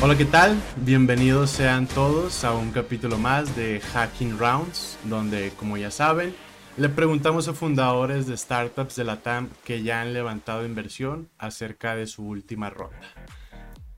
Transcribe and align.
Hola, 0.00 0.16
¿qué 0.16 0.26
tal? 0.26 0.56
Bienvenidos 0.76 1.50
sean 1.50 1.88
todos 1.88 2.44
a 2.44 2.52
un 2.52 2.70
capítulo 2.70 3.18
más 3.18 3.56
de 3.56 3.80
Hacking 3.80 4.38
Rounds, 4.38 4.96
donde, 5.02 5.50
como 5.58 5.76
ya 5.76 5.90
saben, 5.90 6.36
le 6.76 6.88
preguntamos 6.88 7.48
a 7.48 7.52
fundadores 7.52 8.28
de 8.28 8.36
startups 8.36 8.94
de 8.94 9.02
la 9.02 9.22
TAM 9.22 9.48
que 9.64 9.82
ya 9.82 10.00
han 10.00 10.14
levantado 10.14 10.64
inversión 10.64 11.28
acerca 11.36 11.96
de 11.96 12.06
su 12.06 12.24
última 12.24 12.70
ronda. 12.70 13.12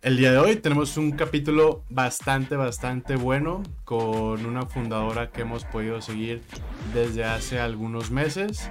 El 0.02 0.16
día 0.16 0.32
de 0.32 0.38
hoy 0.38 0.56
tenemos 0.56 0.96
un 0.96 1.12
capítulo 1.12 1.84
bastante, 1.90 2.56
bastante 2.56 3.16
bueno 3.16 3.62
con 3.84 4.46
una 4.46 4.64
fundadora 4.64 5.30
que 5.30 5.42
hemos 5.42 5.66
podido 5.66 6.00
seguir 6.00 6.40
desde 6.94 7.24
hace 7.24 7.60
algunos 7.60 8.10
meses 8.10 8.70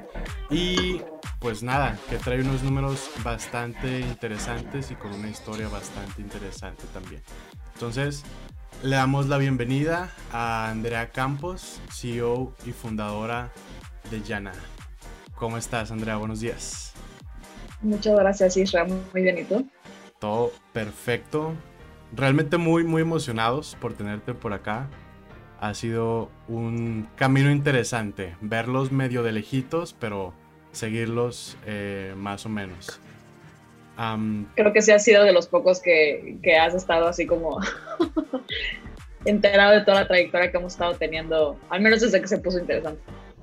y 0.49 1.01
pues 1.39 1.61
nada, 1.61 1.99
que 2.09 2.15
trae 2.15 2.41
unos 2.41 2.63
números 2.63 3.11
bastante 3.23 3.99
interesantes 3.99 4.89
y 4.89 4.95
con 4.95 5.13
una 5.13 5.29
historia 5.29 5.67
bastante 5.67 6.19
interesante 6.19 6.85
también. 6.95 7.21
Entonces, 7.75 8.23
le 8.81 8.95
damos 8.95 9.27
la 9.27 9.37
bienvenida 9.37 10.09
a 10.33 10.71
Andrea 10.71 11.11
Campos, 11.11 11.79
CEO 11.91 12.55
y 12.65 12.71
fundadora 12.71 13.51
de 14.09 14.19
Yana. 14.23 14.53
¿Cómo 15.35 15.59
estás, 15.59 15.91
Andrea? 15.91 16.17
Buenos 16.17 16.39
días. 16.39 16.93
Muchas 17.83 18.17
gracias, 18.17 18.57
Isra. 18.57 18.85
Muy 18.85 19.21
bien, 19.21 19.37
¿y 19.37 19.43
tú? 19.43 19.69
Todo 20.19 20.51
perfecto. 20.73 21.53
Realmente 22.13 22.57
muy, 22.57 22.83
muy 22.83 23.01
emocionados 23.01 23.77
por 23.79 23.93
tenerte 23.93 24.33
por 24.33 24.53
acá. 24.53 24.87
Ha 25.59 25.73
sido 25.73 26.29
un 26.47 27.07
camino 27.15 27.51
interesante. 27.51 28.35
Verlos 28.41 28.91
medio 28.91 29.23
de 29.23 29.31
lejitos, 29.31 29.95
pero 29.99 30.33
seguirlos 30.71 31.57
eh, 31.65 32.13
más 32.17 32.45
o 32.45 32.49
menos. 32.49 32.99
Creo 34.55 34.71
que 34.71 34.81
sí 34.81 34.91
ha 34.91 34.99
sido 34.99 35.23
de 35.23 35.33
los 35.33 35.47
pocos 35.47 35.81
que, 35.81 36.37
que 36.41 36.57
has 36.57 36.73
estado 36.73 37.07
así 37.07 37.25
como 37.25 37.59
enterado 39.25 39.73
de 39.73 39.81
toda 39.81 40.01
la 40.01 40.07
trayectoria 40.07 40.51
que 40.51 40.57
hemos 40.57 40.73
estado 40.73 40.93
teniendo, 40.95 41.59
al 41.69 41.81
menos 41.81 41.99
desde 41.99 42.21
que 42.21 42.27
se 42.27 42.37
puso 42.37 42.59
interesante. 42.59 43.01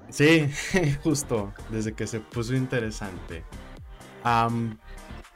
Sí, 0.08 0.48
justo, 1.02 1.52
desde 1.68 1.92
que 1.92 2.06
se 2.06 2.20
puso 2.20 2.54
interesante. 2.54 3.42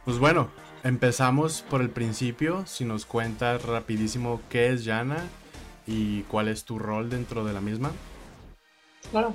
pues 0.04 0.18
bueno, 0.18 0.50
empezamos 0.84 1.62
por 1.62 1.80
el 1.80 1.90
principio. 1.90 2.64
Si 2.66 2.84
nos 2.84 3.06
cuentas 3.06 3.62
rapidísimo 3.64 4.40
qué 4.48 4.68
es 4.68 4.84
Yana 4.84 5.24
y 5.86 6.22
cuál 6.22 6.48
es 6.48 6.64
tu 6.64 6.78
rol 6.78 7.10
dentro 7.10 7.44
de 7.44 7.52
la 7.52 7.60
misma. 7.60 7.92
Claro. 9.10 9.34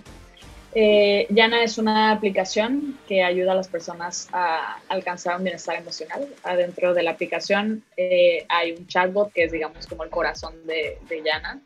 Eh, 0.78 1.26
Yana 1.30 1.64
es 1.64 1.78
una 1.78 2.12
aplicación 2.12 2.98
que 3.08 3.24
ayuda 3.24 3.54
a 3.54 3.56
las 3.56 3.70
personas 3.70 4.28
a 4.34 4.78
alcanzar 4.90 5.38
un 5.38 5.44
bienestar 5.44 5.78
emocional. 5.78 6.28
Adentro 6.44 6.94
de 6.94 7.04
la 7.04 7.12
aplicación 7.12 7.84
eh, 7.96 8.46
hay 8.50 8.74
un 8.74 8.86
chatbot 8.88 9.32
que 9.32 9.46
es, 9.46 9.52
digamos, 9.54 9.88
como 9.88 10.04
el 10.04 10.10
corazón 10.10 10.54
de, 10.68 11.00
de 11.08 11.24
Yana. 11.24 11.62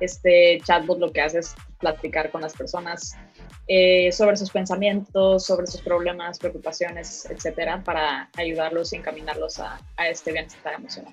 Este 0.00 0.60
chatbot 0.64 0.98
lo 0.98 1.12
que 1.12 1.20
hace 1.20 1.38
es 1.38 1.54
platicar 1.78 2.30
con 2.30 2.40
las 2.40 2.54
personas 2.54 3.16
eh, 3.68 4.10
sobre 4.12 4.36
sus 4.36 4.50
pensamientos, 4.50 5.44
sobre 5.44 5.66
sus 5.66 5.82
problemas, 5.82 6.38
preocupaciones, 6.38 7.26
etcétera, 7.30 7.82
para 7.84 8.30
ayudarlos 8.34 8.92
y 8.92 8.96
encaminarlos 8.96 9.58
a, 9.58 9.78
a 9.96 10.08
este 10.08 10.32
bienestar 10.32 10.74
emocional. 10.74 11.12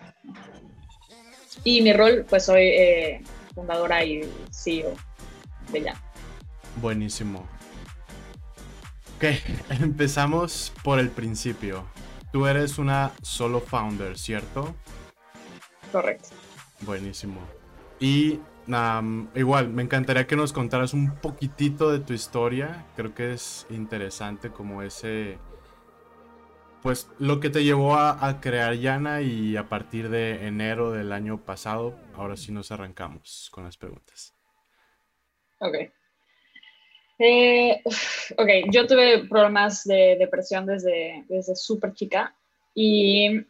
Y 1.66 1.81
mi 1.81 1.92
rol, 1.92 2.25
pues 2.30 2.45
soy 2.45 2.64
eh, 2.64 3.22
fundadora 3.53 4.06
y 4.06 4.22
CEO 4.52 4.94
de 5.72 5.81
Ya. 5.81 6.02
Buenísimo. 6.81 7.45
Ok, 9.17 9.25
empezamos 9.81 10.72
por 10.84 11.00
el 11.00 11.09
principio. 11.09 11.86
Tú 12.31 12.47
eres 12.47 12.78
una 12.78 13.12
solo 13.22 13.62
founder, 13.62 14.17
¿cierto? 14.17 14.75
Correcto. 15.92 16.30
Buenísimo. 16.81 17.40
Y 18.00 18.40
igual, 19.36 19.70
me 19.70 19.84
encantaría 19.84 20.28
que 20.28 20.36
nos 20.36 20.53
contaras 20.53 20.94
un 20.94 21.16
poquitito 21.16 21.92
de 21.92 22.00
tu 22.00 22.14
historia. 22.14 22.86
Creo 22.96 23.14
que 23.14 23.34
es 23.34 23.66
interesante 23.70 24.50
como 24.50 24.81
ese... 24.81 25.38
Pues 26.81 27.09
lo 27.18 27.40
que 27.40 27.50
te 27.50 27.64
llevó 27.64 27.96
a, 27.96 28.40
crear 28.42 28.75
Yana 28.75 29.22
y 29.22 29.58
a 29.58 29.68
partir 29.70 30.09
de 30.09 30.46
enero 30.46 30.92
del 30.92 31.12
año 31.12 31.44
pasado, 31.44 31.96
ahora 32.14 32.38
sí 32.38 32.52
nos 32.52 32.72
arrancamos 32.72 33.50
con 33.52 33.64
las 33.64 33.75
preguntas. 33.75 34.36
Ok. 35.59 35.75
Eh, 37.18 37.81
ok, 38.38 38.50
yo 38.72 38.86
tuve 38.86 39.25
problemas 39.28 39.84
de 39.86 40.16
depresión 40.20 40.68
desde, 40.68 41.25
desde 41.28 41.56
súper 41.56 41.94
chica 41.94 42.36
y 42.75 43.42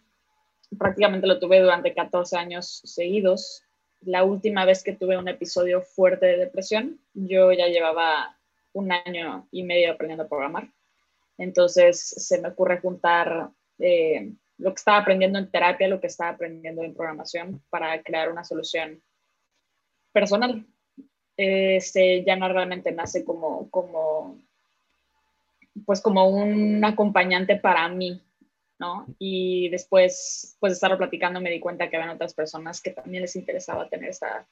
prácticamente 0.77 1.27
lo 1.27 1.39
tuve 1.39 1.59
durante 1.59 1.93
14 1.93 2.37
años 2.37 2.81
seguidos 2.85 3.64
la 4.05 4.23
última 4.23 4.65
vez 4.65 4.83
que 4.83 4.93
tuve 4.93 5.17
un 5.17 5.27
episodio 5.27 5.81
fuerte 5.81 6.25
de 6.27 6.37
depresión, 6.37 6.99
yo 7.13 7.51
ya 7.51 7.67
llevaba 7.67 8.37
un 8.73 8.91
año 8.91 9.47
y 9.51 9.63
medio 9.63 9.91
aprendiendo 9.91 10.23
a 10.23 10.29
programar. 10.29 10.69
Entonces 11.37 11.99
se 11.99 12.39
me 12.39 12.49
ocurre 12.49 12.79
juntar 12.79 13.49
eh, 13.79 14.31
lo 14.57 14.69
que 14.71 14.75
estaba 14.75 14.99
aprendiendo 14.99 15.39
en 15.39 15.49
terapia, 15.49 15.87
lo 15.87 15.99
que 15.99 16.07
estaba 16.07 16.31
aprendiendo 16.31 16.83
en 16.83 16.93
programación 16.93 17.61
para 17.69 18.01
crear 18.03 18.31
una 18.31 18.43
solución 18.43 19.01
personal. 20.11 20.65
Este, 21.37 22.23
ya 22.23 22.35
no 22.35 22.47
realmente 22.47 22.91
nace 22.91 23.25
como, 23.25 23.69
como, 23.69 24.39
pues 25.85 25.99
como 26.01 26.29
un 26.29 26.83
acompañante 26.85 27.57
para 27.57 27.89
mí, 27.89 28.21
¿no? 28.79 29.05
Y 29.19 29.69
después, 29.69 30.57
pues 30.59 30.71
de 30.71 30.73
estarlo 30.75 30.97
platicando, 30.97 31.41
me 31.41 31.51
di 31.51 31.59
cuenta 31.59 31.89
que 31.89 31.97
había 31.97 32.13
otras 32.13 32.33
personas 32.33 32.81
que 32.81 32.91
también 32.91 33.21
les 33.21 33.35
interesaba 33.35 33.89
tener 33.89 34.09
esta 34.09 34.47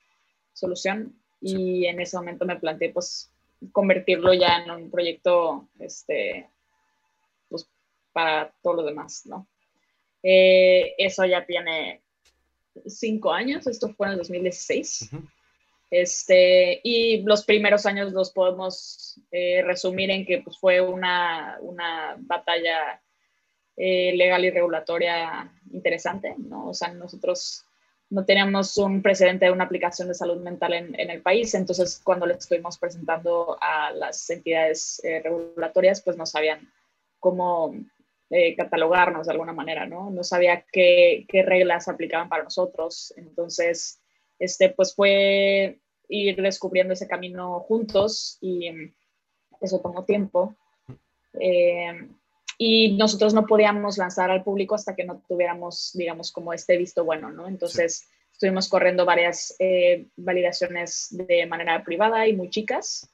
solución 0.54 1.16
y 1.42 1.86
en 1.86 2.00
ese 2.00 2.16
momento 2.18 2.46
me 2.46 2.60
planteé, 2.60 2.90
pues, 2.90 3.30
convertirlo 3.72 4.34
ya 4.34 4.64
en 4.64 4.72
un 4.72 4.92
proyecto, 4.92 5.68
este, 5.80 6.50
pues, 7.50 7.68
para 8.12 8.54
todos 8.62 8.78
los 8.78 8.86
demás, 8.86 9.26
¿no? 9.26 9.48
Eh, 10.22 10.96
eso 10.98 11.26
ya 11.26 11.46
tiene 11.46 12.02
cinco 12.86 13.32
años, 13.32 13.68
esto 13.68 13.90
fue 13.90 14.08
en 14.08 14.14
el 14.14 14.20
2016. 14.20 15.10
Este, 15.92 16.82
y 16.84 17.22
los 17.22 17.46
primeros 17.46 17.86
años 17.86 18.14
los 18.14 18.32
podemos 18.32 19.20
eh, 19.32 19.62
resumir 19.64 20.10
en 20.10 20.26
que 20.26 20.40
pues, 20.40 20.58
fue 20.58 20.82
una, 20.82 21.58
una 21.62 22.16
batalla 22.18 23.00
eh, 23.78 24.14
legal 24.16 24.46
y 24.46 24.52
regulatoria 24.52 25.52
interesante, 25.72 26.36
¿no? 26.38 26.70
O 26.70 26.74
sea, 26.74 26.94
nosotros 26.94 27.66
no 28.10 28.26
teníamos 28.26 28.78
un 28.78 29.02
precedente 29.02 29.46
de 29.46 29.52
una 29.52 29.64
aplicación 29.64 30.08
de 30.08 30.14
salud 30.14 30.40
mental 30.42 30.74
en, 30.74 31.00
en 31.00 31.10
el 31.10 31.22
país, 31.22 31.54
entonces 31.56 32.00
cuando 32.04 32.28
le 32.28 32.36
estuvimos 32.36 32.78
presentando 32.78 33.58
a 33.60 33.92
las 33.92 34.30
entidades 34.30 35.02
eh, 35.04 35.22
regulatorias, 35.24 36.02
pues 36.02 36.16
no 36.16 36.26
sabían 36.26 36.72
cómo 37.20 37.74
eh, 38.30 38.56
catalogarnos 38.56 39.26
de 39.26 39.32
alguna 39.32 39.54
manera, 39.54 39.86
¿no? 39.86 40.10
No 40.10 40.24
sabía 40.24 40.66
qué, 40.72 41.26
qué, 41.28 41.42
reglas 41.44 41.88
aplicaban 41.88 42.30
para 42.30 42.44
nosotros, 42.44 43.14
entonces, 43.18 44.00
este, 44.40 44.70
pues 44.70 44.94
fue 44.96 45.80
ir 46.08 46.42
descubriendo 46.42 46.94
ese 46.94 47.08
camino 47.08 47.60
juntos 47.62 48.38
y 48.42 48.70
eso 49.62 49.80
tomó 49.80 50.04
tiempo. 50.04 50.56
Eh, 51.40 52.08
y 52.58 52.96
nosotros 52.98 53.34
no 53.34 53.46
podíamos 53.46 53.98
lanzar 53.98 54.32
al 54.32 54.44
público 54.44 54.76
hasta 54.76 54.96
que 54.96 55.04
no 55.04 55.22
tuviéramos, 55.28 55.92
digamos, 55.94 56.32
como 56.32 56.54
este 56.54 56.78
visto 56.78 57.04
bueno, 57.04 57.32
¿no? 57.32 57.48
Entonces 57.48 58.08
estuvimos 58.32 58.68
corriendo 58.68 59.06
varias 59.06 59.56
eh, 59.60 60.08
validaciones 60.16 61.08
de 61.12 61.46
manera 61.46 61.84
privada 61.84 62.28
y 62.28 62.34
muy 62.36 62.50
chicas. 62.50 63.10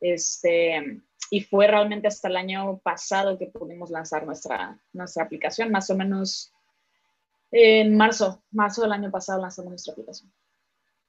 Este, 0.00 1.00
y 1.30 1.40
fue 1.40 1.66
realmente 1.66 2.08
hasta 2.08 2.28
el 2.28 2.36
año 2.36 2.78
pasado 2.78 3.38
que 3.38 3.46
pudimos 3.46 3.90
lanzar 3.90 4.26
nuestra, 4.26 4.78
nuestra 4.92 5.24
aplicación, 5.24 5.70
más 5.70 5.90
o 5.90 5.96
menos 5.96 6.52
en 7.50 7.96
marzo, 7.96 8.42
marzo 8.50 8.82
del 8.82 8.92
año 8.92 9.10
pasado 9.10 9.40
lanzamos 9.40 9.70
nuestra 9.70 9.92
aplicación. 9.92 10.32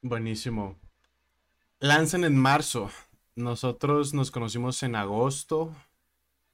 Buenísimo. 0.02 0.78
Lanzan 1.80 2.24
en 2.24 2.38
marzo. 2.38 2.90
Nosotros 3.36 4.14
nos 4.14 4.32
conocimos 4.32 4.82
en 4.84 4.96
agosto, 4.96 5.76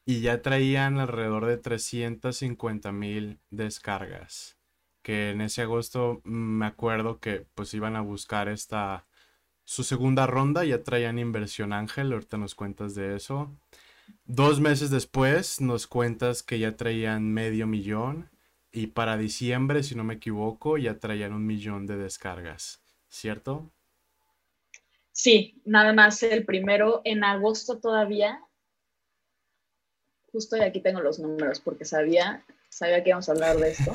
y 0.05 0.21
ya 0.21 0.41
traían 0.41 0.99
alrededor 0.99 1.45
de 1.45 1.57
350 1.57 2.91
mil 2.91 3.39
descargas. 3.49 4.57
Que 5.01 5.31
en 5.31 5.41
ese 5.41 5.61
agosto 5.61 6.21
me 6.23 6.65
acuerdo 6.65 7.19
que 7.19 7.45
pues 7.55 7.73
iban 7.73 7.95
a 7.95 8.01
buscar 8.01 8.47
esta 8.47 9.05
su 9.65 9.83
segunda 9.83 10.27
ronda, 10.27 10.65
ya 10.65 10.83
traían 10.83 11.19
inversión 11.19 11.71
Ángel, 11.71 12.11
ahorita 12.11 12.37
nos 12.37 12.53
cuentas 12.55 12.95
de 12.95 13.15
eso. 13.15 13.49
Dos 14.25 14.59
meses 14.59 14.89
después 14.89 15.61
nos 15.61 15.87
cuentas 15.87 16.43
que 16.43 16.59
ya 16.59 16.75
traían 16.75 17.31
medio 17.31 17.65
millón 17.65 18.29
y 18.71 18.87
para 18.87 19.17
diciembre, 19.17 19.83
si 19.83 19.95
no 19.95 20.03
me 20.03 20.15
equivoco, 20.15 20.77
ya 20.77 20.99
traían 20.99 21.33
un 21.33 21.45
millón 21.45 21.85
de 21.85 21.97
descargas, 21.97 22.81
¿cierto? 23.07 23.71
Sí, 25.11 25.61
nada 25.63 25.93
más 25.93 26.23
el 26.23 26.43
primero 26.43 27.01
en 27.05 27.23
agosto 27.23 27.79
todavía 27.79 28.41
justo 30.33 30.57
y 30.57 30.61
aquí 30.61 30.81
tengo 30.81 30.99
los 30.99 31.19
números 31.19 31.61
porque 31.61 31.85
sabía, 31.85 32.43
sabía 32.67 33.01
que 33.03 33.11
íbamos 33.11 33.29
a 33.29 33.33
hablar 33.33 33.55
de 33.57 33.69
esto. 33.69 33.93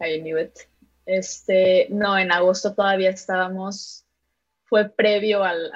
I 0.00 0.20
knew 0.20 0.38
it. 0.38 0.58
Este, 1.06 1.86
no, 1.90 2.18
en 2.18 2.32
agosto 2.32 2.74
todavía 2.74 3.10
estábamos, 3.10 4.04
fue 4.64 4.88
previo 4.88 5.44
al, 5.44 5.70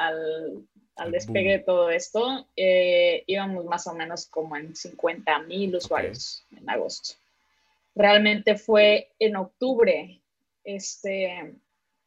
al, 0.96 1.12
despegue 1.12 1.52
de 1.52 1.58
todo 1.61 1.90
esto, 1.90 2.46
eh, 2.56 3.23
íbamos 3.26 3.64
más 3.67 3.87
o 3.87 3.94
menos 3.94 4.26
como 4.26 4.56
en 4.56 4.75
50 4.75 5.40
mil 5.40 5.76
usuarios 5.76 6.44
en 6.56 6.69
agosto. 6.69 7.14
Realmente 7.94 8.56
fue 8.56 9.11
en 9.19 9.37
octubre 9.37 10.19
este, 10.64 11.55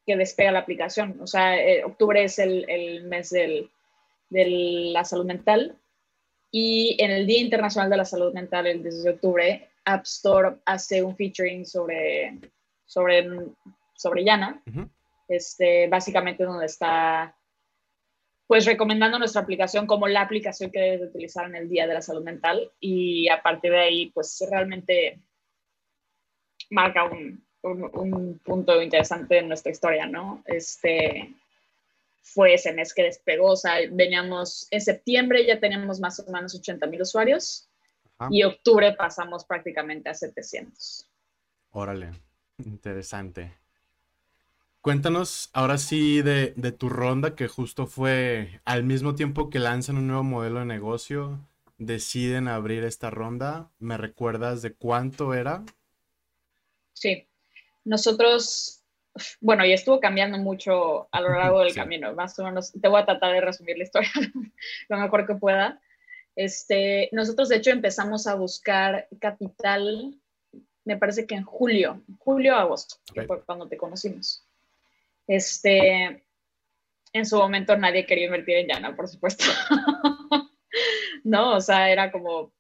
que 0.06 0.16
despega 0.18 0.52
la 0.52 0.60
aplicación. 0.60 1.20
O 1.22 1.28
sea, 1.28 1.58
eh, 1.58 1.84
octubre 1.84 2.24
es 2.24 2.40
el, 2.40 2.70
el 2.70 3.04
mes 3.04 3.30
del, 3.30 3.70
de 4.30 4.46
la 4.94 5.06
salud 5.06 5.26
mental 5.26 5.78
y 6.52 6.98
en 7.00 7.12
el 7.12 7.26
Día 7.26 7.40
Internacional 7.40 7.90
de 7.90 7.98
la 7.98 8.06
Salud 8.06 8.34
Mental, 8.34 8.68
el 8.68 8.84
10 8.84 9.04
de 9.04 9.10
octubre, 9.12 9.70
App 9.86 10.04
Store 10.04 10.58
hace 10.66 11.02
un 11.02 11.16
featuring 11.16 11.66
sobre, 11.66 12.38
sobre, 12.86 13.28
sobre 13.96 14.24
Yana, 14.26 14.62
este, 15.28 15.88
básicamente 15.88 16.44
donde 16.44 16.66
está 16.66 17.36
pues 18.48 18.66
recomendando 18.66 19.18
nuestra 19.18 19.42
aplicación 19.42 19.88
como 19.88 20.10
la 20.10 20.22
aplicación 20.22 20.72
que 20.72 20.80
debes 20.82 21.10
utilizar 21.10 21.46
en 21.46 21.56
el 21.56 21.70
Día 21.70 21.88
de 21.88 21.94
la 21.94 22.02
Salud 22.02 22.22
Mental. 22.22 22.70
Y 22.82 23.30
a 23.30 23.42
partir 23.42 23.72
de 23.72 23.80
ahí 23.80 24.12
pues 24.12 24.46
realmente 24.52 25.22
marca 26.70 27.06
un, 27.06 27.46
un, 27.64 28.40
punto 28.44 28.82
interesante 28.82 29.38
en 29.38 29.48
nuestra 29.48 29.72
historia, 29.72 30.06
¿no? 30.06 30.44
Este, 30.46 31.34
fue 32.22 32.54
ese 32.54 32.74
mes 32.74 32.94
que 32.94 33.04
despegó, 33.04 33.52
o 33.52 33.56
sea, 33.56 33.76
veníamos 33.92 34.68
en 34.72 34.82
septiembre 34.82 35.46
ya 35.46 35.60
teníamos 35.60 36.00
más 36.00 36.20
o 36.20 36.32
menos 36.32 36.56
80 36.56 36.88
mil 36.88 37.02
usuarios 37.02 37.68
y 38.30 38.44
octubre 38.44 38.94
pasamos 38.94 39.46
prácticamente 39.46 40.10
a 40.10 40.14
700. 40.14 41.08
Órale, 41.72 42.12
interesante. 42.64 43.58
Cuéntanos 44.82 45.50
ahora 45.54 45.78
sí 45.78 46.22
de, 46.22 46.54
de, 46.56 46.72
tu 46.72 46.90
ronda 46.90 47.36
que 47.36 47.48
justo 47.48 47.88
fue 47.88 48.62
al 48.66 48.84
mismo 48.84 49.16
tiempo 49.16 49.50
que 49.50 49.60
lanzan 49.60 49.98
un 49.98 50.08
nuevo 50.08 50.24
modelo 50.24 50.60
de 50.60 50.66
negocio, 50.66 51.40
deciden 51.78 52.48
abrir 52.48 52.84
esta 52.84 53.10
ronda. 53.10 53.72
¿Me 53.80 53.98
recuerdas 53.98 54.62
de 54.62 54.74
cuánto 54.74 55.34
era? 55.34 55.64
Sí, 56.94 57.28
nosotros, 57.84 58.81
bueno, 59.40 59.66
y 59.66 59.74
estuvo 59.74 60.00
cambiando 60.00 60.38
mucho 60.38 61.08
a 61.12 61.22
lo 61.22 61.30
largo 61.30 61.60
del 61.60 61.74
camino, 61.74 62.14
más 62.14 62.38
o 62.40 62.44
menos, 62.44 62.72
te 62.72 62.88
voy 62.88 63.02
a 63.02 63.06
tratar 63.06 63.34
de 63.34 63.42
resumir 63.42 63.78
la 63.78 63.84
historia 63.84 64.10
lo 64.90 64.98
mejor 64.98 65.28
que 65.28 65.36
pueda. 65.36 65.82
Este, 66.36 67.10
nosotros, 67.12 67.50
de 67.50 67.58
hecho, 67.58 67.72
empezamos 67.72 68.26
a 68.28 68.36
buscar 68.36 69.08
capital, 69.20 70.16
me 70.86 70.98
parece 70.98 71.28
que 71.28 71.36
en 71.36 71.44
julio, 71.44 72.02
julio, 72.20 72.56
agosto, 72.56 72.96
que 73.14 73.24
fue 73.24 73.44
cuando 73.44 73.68
te 73.68 73.78
conocimos. 73.78 74.46
Este, 75.28 76.24
en 77.14 77.26
su 77.26 77.38
momento 77.38 77.78
nadie 77.78 78.06
quería 78.06 78.26
invertir 78.26 78.58
en 78.58 78.68
Yana, 78.68 78.96
por 78.96 79.08
supuesto. 79.08 79.44
no, 81.24 81.56
o 81.56 81.62
sea, 81.62 81.92
era 81.92 82.12
como, 82.12 82.54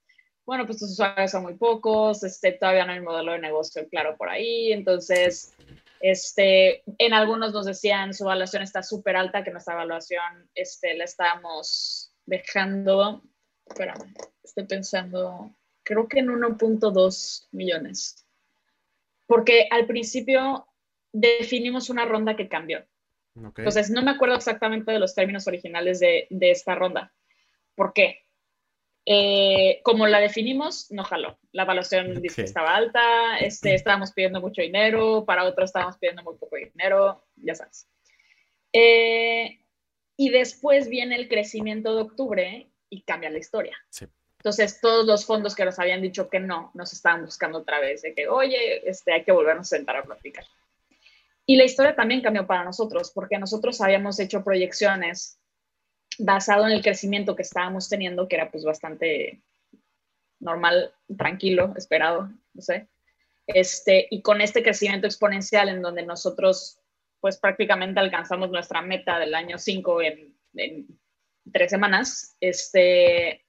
bueno, 0.46 0.66
pues 0.66 0.80
tus 0.80 0.92
usuarios 0.92 1.32
son 1.32 1.44
muy 1.44 1.56
pocos, 1.56 2.24
este, 2.24 2.52
todavía 2.52 2.86
no 2.86 2.92
hay 2.92 3.00
modelo 3.00 3.32
de 3.32 3.40
negocio 3.40 3.88
claro 3.90 4.18
por 4.18 4.30
ahí, 4.30 4.74
entonces, 4.74 5.54
este, 6.02 6.84
en 6.98 7.14
algunos 7.14 7.54
nos 7.54 7.66
decían 7.66 8.14
su 8.14 8.24
evaluación 8.24 8.64
está 8.64 8.84
súper 8.84 9.16
alta, 9.16 9.44
que 9.44 9.52
nuestra 9.52 9.76
evaluación 9.76 10.50
este, 10.56 10.96
la 10.96 11.06
estábamos 11.06 12.14
dejando, 12.26 13.24
espérame, 13.68 14.14
estoy 14.44 14.66
pensando, 14.66 15.56
creo 15.84 16.08
que 16.08 16.20
en 16.20 16.30
1.2 16.30 17.48
millones, 17.52 18.26
porque 19.28 19.68
al 19.72 19.86
principio 19.86 20.68
definimos 21.12 21.90
una 21.90 22.06
ronda 22.06 22.36
que 22.36 22.50
cambió. 22.50 22.86
Entonces, 23.34 23.90
no 23.90 24.02
me 24.02 24.12
acuerdo 24.12 24.36
exactamente 24.36 24.92
de 24.92 25.00
los 25.00 25.16
términos 25.16 25.48
originales 25.48 26.02
de, 26.02 26.28
de 26.30 26.52
esta 26.52 26.76
ronda. 26.76 27.14
¿Por 27.76 27.94
qué? 27.94 28.26
Eh, 29.06 29.82
como 29.84 30.06
la 30.08 30.20
definimos, 30.20 30.92
no 30.92 31.04
jaló. 31.04 31.40
La 31.52 31.64
evaluación 31.64 32.22
estaba 32.24 32.76
alta, 32.76 33.40
este, 33.40 33.74
estábamos 33.74 34.12
pidiendo 34.12 34.42
mucho 34.42 34.62
dinero, 34.62 35.26
para 35.26 35.44
otros 35.44 35.70
estábamos 35.70 35.98
pidiendo 35.98 36.24
muy 36.24 36.36
poco 36.38 36.56
dinero, 36.58 37.26
ya 37.36 37.56
sabes. 37.56 37.88
Eh, 38.74 39.60
y 40.18 40.30
después 40.30 40.88
viene 40.88 41.16
el 41.16 41.28
crecimiento 41.28 41.96
de 41.96 42.02
octubre 42.04 42.72
y 42.90 43.02
cambia 43.02 43.32
la 43.32 43.40
historia. 43.40 43.78
Entonces, 44.38 44.80
todos 44.82 45.06
los 45.06 45.26
fondos 45.26 45.56
que 45.56 45.66
nos 45.66 45.80
habían 45.80 46.02
dicho 46.02 46.30
que 46.30 46.40
no, 46.40 46.72
nos 46.74 46.94
estaban 46.94 47.26
buscando 47.26 47.60
otra 47.60 47.80
vez, 47.80 48.04
de 48.04 48.14
que, 48.14 48.28
oye, 48.28 48.88
este, 48.90 49.14
hay 49.14 49.24
que 49.24 49.32
volvernos 49.32 49.72
a 49.72 49.78
sentar 49.78 49.98
a 49.98 50.04
platicar. 50.04 50.46
Y 51.46 51.56
la 51.56 51.64
historia 51.64 51.96
también 51.96 52.22
cambió 52.22 52.46
para 52.46 52.64
nosotros, 52.64 53.12
porque 53.14 53.38
nosotros 53.38 53.82
habíamos 53.82 54.20
hecho 54.20 54.44
proyecciones 54.44 55.41
basado 56.20 56.66
en 56.66 56.74
el 56.74 56.82
crecimiento 56.82 57.36
que 57.36 57.44
estábamos 57.44 57.90
teniendo, 57.90 58.28
que 58.28 58.36
era 58.36 58.52
pues 58.52 58.64
bastante 58.64 59.42
normal, 60.40 60.94
tranquilo, 61.18 61.74
esperado, 61.78 62.30
no 62.54 62.62
sé. 62.62 62.88
Este, 63.48 64.08
y 64.10 64.22
con 64.22 64.42
este 64.42 64.64
crecimiento 64.64 65.08
exponencial 65.08 65.70
en 65.70 65.82
donde 65.82 66.04
nosotros 66.04 66.80
pues 67.20 67.38
prácticamente 67.38 68.00
alcanzamos 68.00 68.50
nuestra 68.50 68.82
meta 68.82 69.20
del 69.20 69.36
año 69.36 69.58
5 69.58 70.02
en, 70.02 70.88
tres 71.52 71.72
semanas, 71.72 72.36
este, 72.40 73.46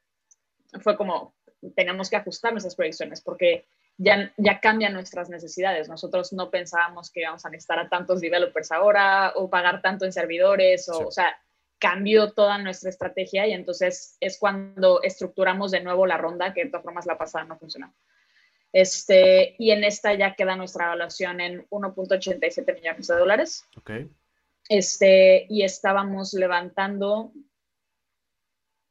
fue 0.80 0.96
como 0.96 1.34
tenemos 1.74 2.08
que 2.08 2.16
ajustar 2.16 2.52
nuestras 2.52 2.74
proyecciones 2.74 3.20
porque 3.20 3.66
ya, 3.98 4.32
ya 4.36 4.60
cambian 4.60 4.94
nuestras 4.94 5.28
necesidades. 5.28 5.88
Nosotros 5.88 6.32
no 6.32 6.50
pensábamos 6.50 7.10
que 7.10 7.20
íbamos 7.20 7.44
a 7.44 7.50
necesitar 7.50 7.78
a 7.78 7.88
tantos 7.88 8.20
developers 8.20 8.72
ahora 8.72 9.32
o 9.36 9.50
pagar 9.50 9.82
tanto 9.82 10.04
en 10.04 10.12
servidores, 10.12 10.88
o, 10.88 11.08
o 11.08 11.10
sea, 11.10 11.36
cambió 11.82 12.32
toda 12.32 12.58
nuestra 12.58 12.90
estrategia 12.90 13.44
y 13.48 13.52
entonces 13.52 14.16
es 14.20 14.38
cuando 14.38 15.02
estructuramos 15.02 15.72
de 15.72 15.82
nuevo 15.82 16.06
la 16.06 16.16
ronda, 16.16 16.54
que 16.54 16.62
de 16.62 16.70
todas 16.70 16.84
formas 16.84 17.06
la 17.06 17.18
pasada 17.18 17.44
no 17.44 17.58
funcionó. 17.58 17.92
Este, 18.72 19.56
y 19.58 19.72
en 19.72 19.82
esta 19.82 20.14
ya 20.14 20.36
queda 20.36 20.54
nuestra 20.54 20.84
evaluación 20.84 21.40
en 21.40 21.66
1.87 21.70 22.72
millones 22.72 23.08
de 23.08 23.16
dólares. 23.16 23.66
Okay. 23.78 24.08
Este, 24.68 25.46
y 25.50 25.64
estábamos 25.64 26.32
levantando, 26.34 27.32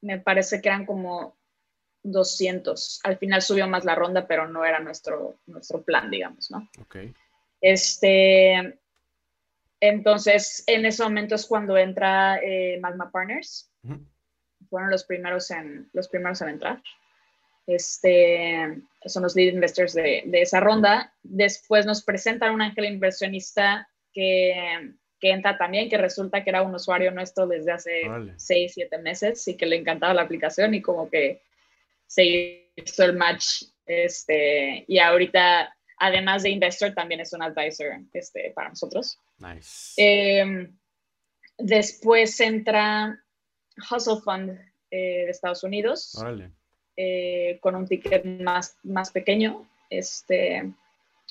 me 0.02 0.20
parece 0.20 0.62
que 0.62 0.68
eran 0.68 0.86
como 0.86 1.38
200. 2.04 3.00
Al 3.06 3.18
final 3.18 3.42
subió 3.42 3.70
más 3.70 3.86
la 3.86 3.96
ronda, 3.96 4.28
pero 4.28 4.50
no 4.50 4.66
era 4.66 4.82
nuestro, 4.82 5.40
nuestro 5.46 5.82
plan, 5.82 6.12
digamos, 6.12 6.52
¿no? 6.52 6.70
Okay. 6.82 7.14
Este, 7.62 8.81
entonces, 9.82 10.64
en 10.68 10.86
ese 10.86 11.04
momento 11.04 11.34
es 11.34 11.48
cuando 11.48 11.76
entra 11.76 12.38
eh, 12.38 12.78
Magma 12.80 13.12
Partners. 13.12 13.70
Fueron 14.70 14.92
los 14.92 15.04
primeros 15.04 15.50
en, 15.50 15.90
los 15.92 16.08
primeros 16.08 16.40
en 16.42 16.50
entrar. 16.50 16.82
Este, 17.66 18.80
son 19.06 19.24
los 19.24 19.36
lead 19.36 19.54
investors 19.54 19.94
de, 19.94 20.24
esa 20.34 20.60
ronda. 20.60 21.12
Después 21.24 21.88
nos 21.88 22.04
presentan 22.04 22.54
un 22.54 22.62
ángel 22.62 22.86
inversionista 22.86 23.90
que, 24.14 24.94
entra 25.20 25.58
también, 25.58 25.90
que 25.90 25.98
resulta 25.98 26.44
que 26.44 26.52
era 26.52 26.62
un 26.62 26.76
usuario 26.76 27.12
nuestro 27.12 27.48
desde 27.48 27.72
hace 27.72 28.04
6, 28.36 28.74
7 28.76 28.98
meses 29.00 29.48
y 29.48 29.58
que 29.58 29.66
le 29.66 29.78
encantaba 29.78 30.14
la 30.14 30.22
aplicación 30.22 30.76
y 30.76 30.82
como 30.82 31.10
que 31.10 31.42
se 32.06 32.70
hizo 32.76 33.04
el 33.04 33.18
match. 33.18 33.64
Este, 33.88 34.86
y 34.88 35.00
ahorita 35.00 35.76
además 36.02 36.42
de 36.42 36.50
investor, 36.50 36.94
también 36.94 37.22
es 37.22 37.32
un 37.32 37.44
advisor 37.44 38.00
este, 38.12 38.52
para 38.56 38.70
nosotros. 38.70 39.20
Nice. 39.38 39.94
Em, 39.98 40.76
después 41.60 42.40
entra 42.40 43.24
Hustle 43.90 44.20
Fund 44.24 44.50
eh, 44.90 45.26
de 45.26 45.30
Estados 45.30 45.64
Unidos. 45.64 46.18
Eh, 46.98 47.60
con 47.62 47.76
un 47.76 47.88
ticket 47.88 48.26
más, 48.26 48.78
más 48.84 49.12
pequeño. 49.12 49.70
Este, 49.92 50.74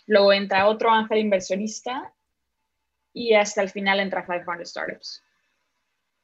luego 0.07 0.33
entra 0.33 0.69
otro 0.69 0.91
ángel 0.91 1.19
inversionista 1.19 2.13
y 3.13 3.35
hasta 3.35 3.63
el 3.63 3.71
final 3.71 3.99
entra 3.99 4.25
500 4.25 4.69
Startups. 4.69 5.23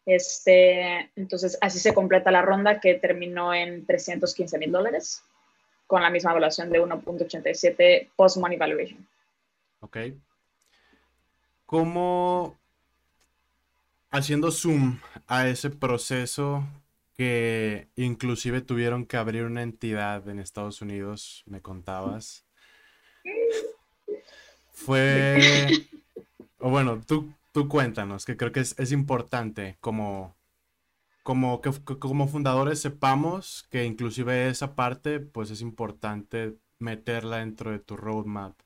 Este, 0.06 1.10
entonces, 1.16 1.58
así 1.60 1.80
se 1.80 1.92
completa 1.92 2.30
la 2.30 2.42
ronda 2.42 2.80
que 2.80 2.94
terminó 2.94 3.52
en 3.52 3.84
315 3.86 4.56
mil 4.58 4.70
dólares 4.70 5.24
con 5.86 6.02
la 6.02 6.10
misma 6.10 6.32
evaluación 6.32 6.70
de 6.70 6.80
1.87 6.80 8.08
post-money 8.16 8.58
valuation. 8.58 9.06
Ok. 9.80 9.98
¿Cómo, 11.64 12.56
haciendo 14.10 14.50
zoom 14.50 14.98
a 15.26 15.48
ese 15.48 15.70
proceso 15.70 16.64
que 17.16 17.88
inclusive 17.96 18.60
tuvieron 18.60 19.06
que 19.06 19.16
abrir 19.16 19.44
una 19.44 19.62
entidad 19.62 20.28
en 20.28 20.38
Estados 20.38 20.82
Unidos, 20.82 21.42
me 21.46 21.60
contabas? 21.60 22.44
Fue, 24.72 25.66
o 26.58 26.70
bueno, 26.70 27.00
tú, 27.06 27.32
tú 27.52 27.68
cuéntanos, 27.68 28.24
que 28.24 28.36
creo 28.36 28.52
que 28.52 28.60
es, 28.60 28.78
es 28.78 28.92
importante 28.92 29.76
como 29.80 30.36
como 31.26 31.60
que 31.60 31.72
como 31.98 32.28
fundadores 32.28 32.80
sepamos 32.80 33.66
que 33.68 33.84
inclusive 33.84 34.48
esa 34.48 34.76
parte 34.76 35.18
pues 35.18 35.50
es 35.50 35.60
importante 35.60 36.56
meterla 36.78 37.38
dentro 37.38 37.72
de 37.72 37.80
tu 37.80 37.96
roadmap, 37.96 38.56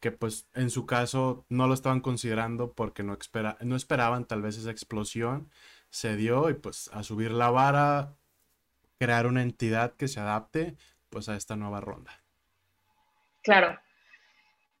que 0.00 0.12
pues 0.12 0.48
en 0.54 0.70
su 0.70 0.86
caso 0.86 1.44
no 1.50 1.66
lo 1.66 1.74
estaban 1.74 2.00
considerando 2.00 2.72
porque 2.72 3.02
no, 3.02 3.12
espera, 3.12 3.58
no 3.60 3.76
esperaban 3.76 4.24
tal 4.24 4.40
vez 4.40 4.56
esa 4.56 4.70
explosión, 4.70 5.50
se 5.90 6.16
dio 6.16 6.48
y 6.48 6.54
pues 6.54 6.88
a 6.94 7.02
subir 7.02 7.32
la 7.32 7.50
vara, 7.50 8.14
crear 8.98 9.26
una 9.26 9.42
entidad 9.42 9.92
que 9.92 10.08
se 10.08 10.18
adapte 10.18 10.74
pues 11.10 11.28
a 11.28 11.36
esta 11.36 11.54
nueva 11.54 11.82
ronda. 11.82 12.22
Claro. 13.42 13.78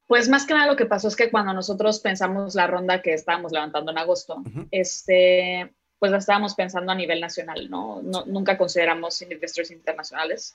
Pues 0.06 0.30
más 0.30 0.46
que 0.46 0.54
nada 0.54 0.68
lo 0.68 0.76
que 0.76 0.86
pasó 0.86 1.08
es 1.08 1.16
que 1.16 1.30
cuando 1.30 1.52
nosotros 1.52 2.00
pensamos 2.00 2.54
la 2.54 2.66
ronda 2.66 3.02
que 3.02 3.12
estábamos 3.12 3.52
levantando 3.52 3.92
en 3.92 3.98
agosto, 3.98 4.42
este, 4.70 5.74
pues 5.98 6.12
la 6.12 6.18
estábamos 6.18 6.54
pensando 6.54 6.92
a 6.92 6.94
nivel 6.94 7.20
nacional, 7.20 7.70
¿no? 7.70 8.02
nunca 8.26 8.58
consideramos 8.58 9.20
investors 9.22 9.70
internacionales. 9.70 10.54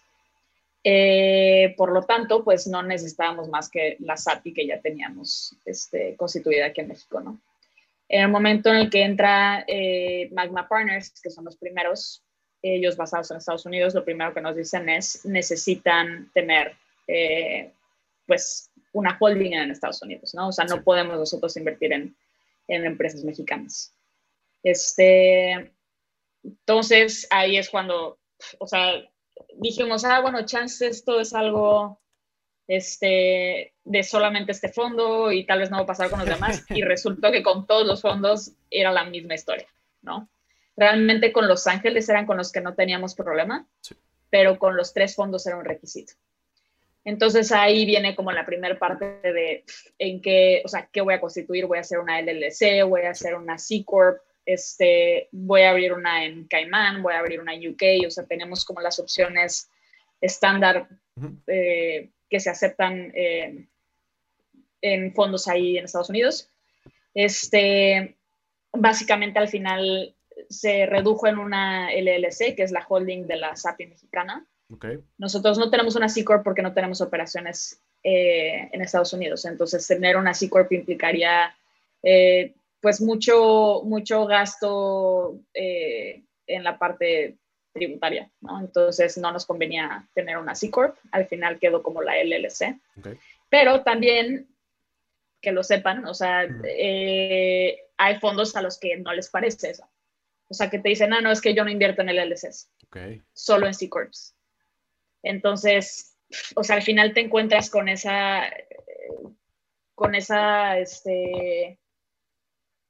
Eh, 0.83 1.75
por 1.77 1.91
lo 1.91 2.03
tanto, 2.03 2.43
pues 2.43 2.67
no 2.67 2.81
necesitábamos 2.81 3.47
más 3.49 3.69
que 3.69 3.97
la 3.99 4.17
SAPI 4.17 4.53
que 4.53 4.67
ya 4.67 4.81
teníamos 4.81 5.55
este, 5.65 6.15
constituida 6.15 6.67
aquí 6.67 6.81
en 6.81 6.87
México, 6.87 7.19
¿no? 7.19 7.39
En 8.09 8.23
el 8.23 8.29
momento 8.29 8.69
en 8.69 8.75
el 8.75 8.89
que 8.89 9.03
entra 9.03 9.63
eh, 9.67 10.27
Magma 10.33 10.67
Partners, 10.67 11.13
que 11.21 11.29
son 11.29 11.45
los 11.45 11.55
primeros, 11.55 12.23
ellos 12.61 12.97
basados 12.97 13.31
en 13.31 13.37
Estados 13.37 13.65
Unidos, 13.65 13.93
lo 13.93 14.03
primero 14.03 14.33
que 14.33 14.41
nos 14.41 14.55
dicen 14.55 14.89
es 14.89 15.23
necesitan 15.23 16.29
tener 16.33 16.75
eh, 17.07 17.71
pues 18.27 18.69
una 18.93 19.17
holding 19.19 19.53
en 19.53 19.71
Estados 19.71 20.01
Unidos, 20.01 20.33
¿no? 20.33 20.49
O 20.49 20.51
sea, 20.51 20.65
no 20.65 20.83
podemos 20.83 21.17
nosotros 21.17 21.55
invertir 21.57 21.93
en, 21.93 22.15
en 22.67 22.85
empresas 22.85 23.23
mexicanas. 23.23 23.93
Este, 24.63 25.73
entonces, 26.43 27.27
ahí 27.29 27.57
es 27.57 27.69
cuando, 27.69 28.19
o 28.59 28.67
sea, 28.67 28.93
dijimos, 29.55 30.05
ah, 30.05 30.21
bueno, 30.21 30.45
chance 30.45 30.85
esto 30.85 31.19
es 31.19 31.33
algo 31.33 31.99
este, 32.67 33.73
de 33.83 34.03
solamente 34.03 34.51
este 34.51 34.69
fondo 34.69 35.31
y 35.31 35.45
tal 35.45 35.59
vez 35.59 35.69
no 35.69 35.77
va 35.77 35.83
a 35.83 35.87
pasar 35.87 36.09
con 36.09 36.19
los 36.19 36.27
demás. 36.27 36.63
Y 36.69 36.83
resultó 36.83 37.31
que 37.31 37.43
con 37.43 37.65
todos 37.65 37.85
los 37.85 38.01
fondos 38.01 38.53
era 38.69 38.91
la 38.91 39.05
misma 39.05 39.35
historia, 39.35 39.67
¿no? 40.01 40.29
Realmente 40.77 41.31
con 41.31 41.47
Los 41.47 41.67
Ángeles 41.67 42.07
eran 42.09 42.25
con 42.25 42.37
los 42.37 42.51
que 42.51 42.61
no 42.61 42.73
teníamos 42.73 43.13
problema, 43.13 43.67
pero 44.29 44.57
con 44.57 44.77
los 44.77 44.93
tres 44.93 45.15
fondos 45.15 45.45
era 45.45 45.57
un 45.57 45.65
requisito. 45.65 46.13
Entonces 47.03 47.51
ahí 47.51 47.85
viene 47.85 48.15
como 48.15 48.31
la 48.31 48.45
primera 48.45 48.77
parte 48.77 49.05
de 49.21 49.65
en 49.97 50.21
qué, 50.21 50.61
o 50.63 50.67
sea, 50.67 50.87
qué 50.91 51.01
voy 51.01 51.15
a 51.15 51.19
constituir, 51.19 51.65
voy 51.65 51.79
a 51.79 51.81
hacer 51.81 51.99
una 51.99 52.21
LLC, 52.21 52.83
voy 52.87 53.01
a 53.01 53.11
hacer 53.11 53.35
una 53.35 53.57
C 53.57 53.83
Corp, 53.85 54.21
este, 54.45 55.27
voy 55.31 55.61
a 55.61 55.71
abrir 55.71 55.93
una 55.93 56.25
en 56.25 56.45
Caimán, 56.47 57.01
voy 57.01 57.13
a 57.13 57.19
abrir 57.19 57.39
una 57.39 57.53
en 57.53 57.69
UK, 57.69 58.05
o 58.07 58.11
sea, 58.11 58.25
tenemos 58.25 58.65
como 58.65 58.81
las 58.81 58.99
opciones 58.99 59.69
estándar 60.19 60.87
eh, 61.47 62.09
que 62.29 62.39
se 62.39 62.49
aceptan 62.49 63.11
eh, 63.15 63.67
en 64.81 65.13
fondos 65.13 65.47
ahí 65.47 65.77
en 65.77 65.85
Estados 65.85 66.09
Unidos. 66.09 66.49
Este, 67.13 68.15
básicamente 68.71 69.39
al 69.39 69.49
final 69.49 70.15
se 70.49 70.85
redujo 70.85 71.27
en 71.27 71.37
una 71.37 71.89
LLC, 71.91 72.55
que 72.55 72.63
es 72.63 72.71
la 72.71 72.85
holding 72.87 73.27
de 73.27 73.37
la 73.37 73.55
SAPI 73.55 73.87
mexicana. 73.87 74.45
Nosotros 75.17 75.57
no 75.57 75.69
tenemos 75.69 75.95
una 75.95 76.07
C 76.07 76.23
Corp 76.23 76.43
porque 76.43 76.61
no 76.61 76.73
tenemos 76.73 77.01
operaciones 77.01 77.81
eh, 78.03 78.69
en 78.71 78.81
Estados 78.81 79.11
Unidos. 79.11 79.43
Entonces, 79.43 79.85
tener 79.85 80.15
una 80.15 80.33
C 80.33 80.49
Corp 80.49 80.71
implicaría 80.71 81.53
pues 82.81 82.99
mucho, 83.01 83.81
mucho 83.83 84.25
gasto 84.25 85.39
eh, 85.53 86.23
en 86.47 86.63
la 86.63 86.77
parte 86.77 87.37
tributaria, 87.73 88.29
¿no? 88.41 88.59
Entonces 88.59 89.17
no 89.17 89.31
nos 89.31 89.45
convenía 89.45 90.07
tener 90.13 90.37
una 90.37 90.55
C 90.55 90.69
Corp, 90.69 90.97
al 91.11 91.27
final 91.27 91.59
quedó 91.59 91.81
como 91.83 92.01
la 92.01 92.21
LLC. 92.21 92.79
Pero 93.49 93.83
también, 93.83 94.47
que 95.41 95.51
lo 95.51 95.63
sepan, 95.63 96.05
o 96.05 96.13
sea, 96.13 96.47
eh, 96.65 97.79
hay 97.97 98.19
fondos 98.19 98.55
a 98.55 98.61
los 98.61 98.79
que 98.79 98.97
no 98.97 99.13
les 99.13 99.29
parece 99.29 99.71
eso. 99.71 99.87
O 100.49 100.53
sea, 100.53 100.69
que 100.69 100.79
te 100.79 100.89
dicen, 100.89 101.13
ah, 101.13 101.21
no, 101.21 101.31
es 101.31 101.39
que 101.39 101.53
yo 101.53 101.63
no 101.63 101.71
invierto 101.71 102.01
en 102.01 102.09
LLCs, 102.09 102.69
solo 103.33 103.67
en 103.67 103.73
C 103.73 103.89
Corps. 103.89 104.35
Entonces, 105.23 106.17
o 106.55 106.63
sea, 106.63 106.75
al 106.75 106.81
final 106.81 107.13
te 107.13 107.21
encuentras 107.21 107.69
con 107.69 107.87
esa, 107.87 108.51
con 109.95 110.15
esa, 110.15 110.77
este, 110.77 111.79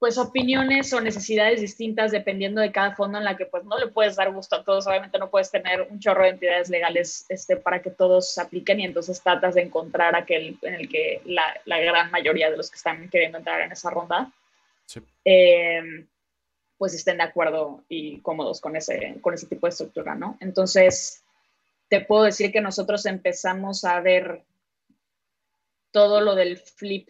pues 0.01 0.17
opiniones 0.17 0.91
o 0.93 0.99
necesidades 0.99 1.61
distintas 1.61 2.09
dependiendo 2.09 2.59
de 2.59 2.71
cada 2.71 2.95
fondo 2.95 3.19
en 3.19 3.23
la 3.23 3.37
que 3.37 3.45
pues 3.45 3.63
no 3.65 3.77
le 3.77 3.85
puedes 3.85 4.15
dar 4.15 4.33
gusto 4.33 4.55
a 4.55 4.63
todos, 4.63 4.87
obviamente 4.87 5.19
no 5.19 5.29
puedes 5.29 5.51
tener 5.51 5.83
un 5.83 5.99
chorro 5.99 6.23
de 6.23 6.29
entidades 6.29 6.71
legales 6.71 7.27
este, 7.29 7.55
para 7.55 7.83
que 7.83 7.91
todos 7.91 8.33
se 8.33 8.41
apliquen 8.41 8.79
y 8.79 8.85
entonces 8.85 9.21
tratas 9.21 9.53
de 9.53 9.61
encontrar 9.61 10.15
aquel 10.15 10.57
en 10.63 10.73
el 10.73 10.89
que 10.89 11.21
la, 11.25 11.43
la 11.65 11.77
gran 11.77 12.09
mayoría 12.09 12.49
de 12.49 12.57
los 12.57 12.71
que 12.71 12.77
están 12.77 13.09
queriendo 13.09 13.37
entrar 13.37 13.61
en 13.61 13.73
esa 13.73 13.91
ronda 13.91 14.31
em, 15.23 16.07
pues 16.79 16.95
estén 16.95 17.17
de 17.17 17.23
acuerdo 17.23 17.83
y 17.87 18.21
cómodos 18.21 18.59
con 18.59 18.75
ese, 18.75 19.19
con 19.21 19.35
ese 19.35 19.45
tipo 19.45 19.67
de 19.67 19.69
estructura, 19.69 20.15
¿no? 20.15 20.35
Entonces, 20.39 21.23
te 21.89 22.01
puedo 22.01 22.23
decir 22.23 22.51
que 22.51 22.61
nosotros 22.61 23.05
empezamos 23.05 23.85
a 23.85 23.99
ver 23.99 24.41
todo 25.91 26.21
lo 26.21 26.33
del 26.33 26.57
flip 26.57 27.07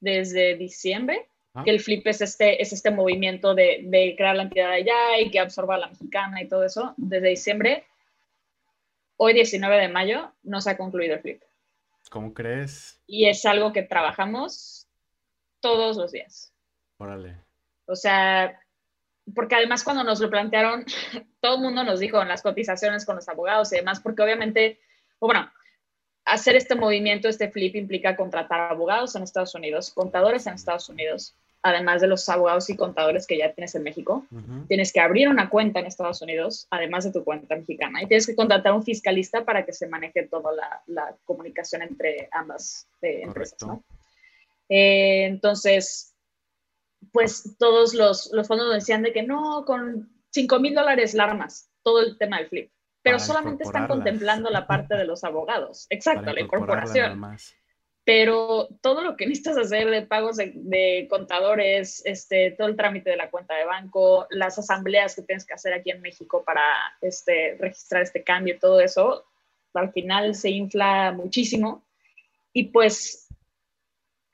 desde 0.00 0.56
diciembre 0.56 1.28
que 1.64 1.70
el 1.70 1.80
flip 1.80 2.06
es 2.06 2.20
este, 2.20 2.62
es 2.62 2.72
este 2.72 2.90
movimiento 2.90 3.54
de, 3.54 3.80
de, 3.84 4.14
crear 4.16 4.34
la 4.36 4.44
entidad 4.44 4.70
allá 4.70 5.20
y 5.20 5.30
que 5.30 5.38
absorba 5.38 5.74
a 5.74 5.78
la 5.78 5.88
mexicana 5.88 6.42
y 6.42 6.48
todo 6.48 6.64
eso. 6.64 6.94
Desde 6.96 7.28
diciembre, 7.28 7.84
hoy 9.16 9.34
19 9.34 9.76
de 9.76 9.88
mayo, 9.88 10.32
no 10.42 10.60
se 10.60 10.70
ha 10.70 10.76
concluido 10.76 11.14
el 11.14 11.20
flip. 11.20 11.42
¿Cómo 12.10 12.32
crees? 12.32 13.00
Y 13.06 13.28
es 13.28 13.44
algo 13.44 13.72
que 13.72 13.82
trabajamos 13.82 14.86
todos 15.60 15.96
los 15.96 16.12
días. 16.12 16.52
Órale. 16.98 17.36
O 17.86 17.96
sea, 17.96 18.60
porque 19.34 19.54
además 19.54 19.84
cuando 19.84 20.04
nos 20.04 20.20
lo 20.20 20.30
plantearon, 20.30 20.84
todo 21.40 21.56
el 21.56 21.62
mundo 21.62 21.84
nos 21.84 22.00
dijo 22.00 22.20
en 22.20 22.28
las 22.28 22.42
cotizaciones 22.42 23.04
con 23.06 23.16
los 23.16 23.28
abogados 23.28 23.72
y 23.72 23.76
demás, 23.76 24.00
porque 24.00 24.22
obviamente, 24.22 24.80
bueno, 25.20 25.50
hacer 26.24 26.56
este 26.56 26.74
movimiento, 26.74 27.28
este 27.28 27.50
flip, 27.50 27.76
implica 27.76 28.16
contratar 28.16 28.72
abogados 28.72 29.14
en 29.16 29.22
Estados 29.22 29.54
Unidos, 29.54 29.90
contadores 29.90 30.46
en 30.46 30.54
Estados 30.54 30.88
Unidos, 30.88 31.34
además 31.62 32.00
de 32.00 32.08
los 32.08 32.28
abogados 32.28 32.68
y 32.70 32.76
contadores 32.76 33.26
que 33.26 33.38
ya 33.38 33.52
tienes 33.52 33.74
en 33.74 33.82
México. 33.82 34.26
Tienes 34.68 34.92
que 34.92 35.00
abrir 35.00 35.28
una 35.28 35.48
cuenta 35.48 35.80
en 35.80 35.86
Estados 35.86 36.20
Unidos, 36.22 36.66
además 36.70 37.04
de 37.04 37.12
tu 37.12 37.24
cuenta 37.24 37.54
mexicana, 37.56 38.02
y 38.02 38.06
tienes 38.06 38.26
que 38.26 38.34
contratar 38.34 38.72
a 38.72 38.76
un 38.76 38.82
fiscalista 38.82 39.44
para 39.44 39.64
que 39.64 39.72
se 39.72 39.86
maneje 39.86 40.24
toda 40.24 40.52
la, 40.86 41.16
comunicación 41.24 41.82
entre 41.82 42.28
ambas 42.32 42.88
eh, 43.00 43.22
empresas. 43.22 43.58
Eh, 44.68 45.26
entonces, 45.26 46.14
pues 47.12 47.56
todos 47.58 47.94
los, 47.94 48.30
los 48.32 48.46
fondos 48.48 48.72
decían 48.72 49.02
de 49.02 49.12
que 49.12 49.22
no, 49.22 49.64
con 49.64 50.10
5 50.30 50.60
mil 50.60 50.74
dólares 50.74 51.14
la 51.14 51.24
armas, 51.24 51.70
todo 51.82 52.00
el 52.00 52.18
tema 52.18 52.38
del 52.38 52.48
flip 52.48 52.70
pero 53.02 53.18
solamente 53.18 53.64
están 53.64 53.88
contemplando 53.88 54.48
la 54.50 54.66
parte 54.66 54.96
de 54.96 55.04
los 55.04 55.24
abogados. 55.24 55.86
Exacto, 55.90 56.32
la 56.32 56.40
incorporación. 56.40 57.20
Pero 58.04 58.68
todo 58.80 59.02
lo 59.02 59.16
que 59.16 59.26
necesitas 59.28 59.58
hacer 59.58 59.90
de 59.90 60.02
pagos 60.02 60.36
de, 60.36 61.06
contadores, 61.08 62.02
este, 62.04 62.50
todo 62.52 62.68
el 62.68 62.76
trámite 62.76 63.10
de 63.10 63.16
la 63.16 63.30
cuenta 63.30 63.54
de 63.54 63.64
banco, 63.64 64.26
las 64.30 64.58
asambleas 64.58 65.14
que 65.14 65.22
tienes 65.22 65.44
que 65.44 65.54
hacer 65.54 65.72
aquí 65.72 65.90
en 65.90 66.02
México 66.02 66.42
para 66.44 66.62
este, 67.00 67.56
registrar 67.58 68.02
este 68.02 68.22
cambio, 68.22 68.58
todo 68.58 68.80
eso, 68.80 69.24
al 69.74 69.92
final 69.92 70.34
se 70.34 70.50
infla 70.50 71.12
muchísimo. 71.12 71.82
Y 72.52 72.64
pues 72.64 73.28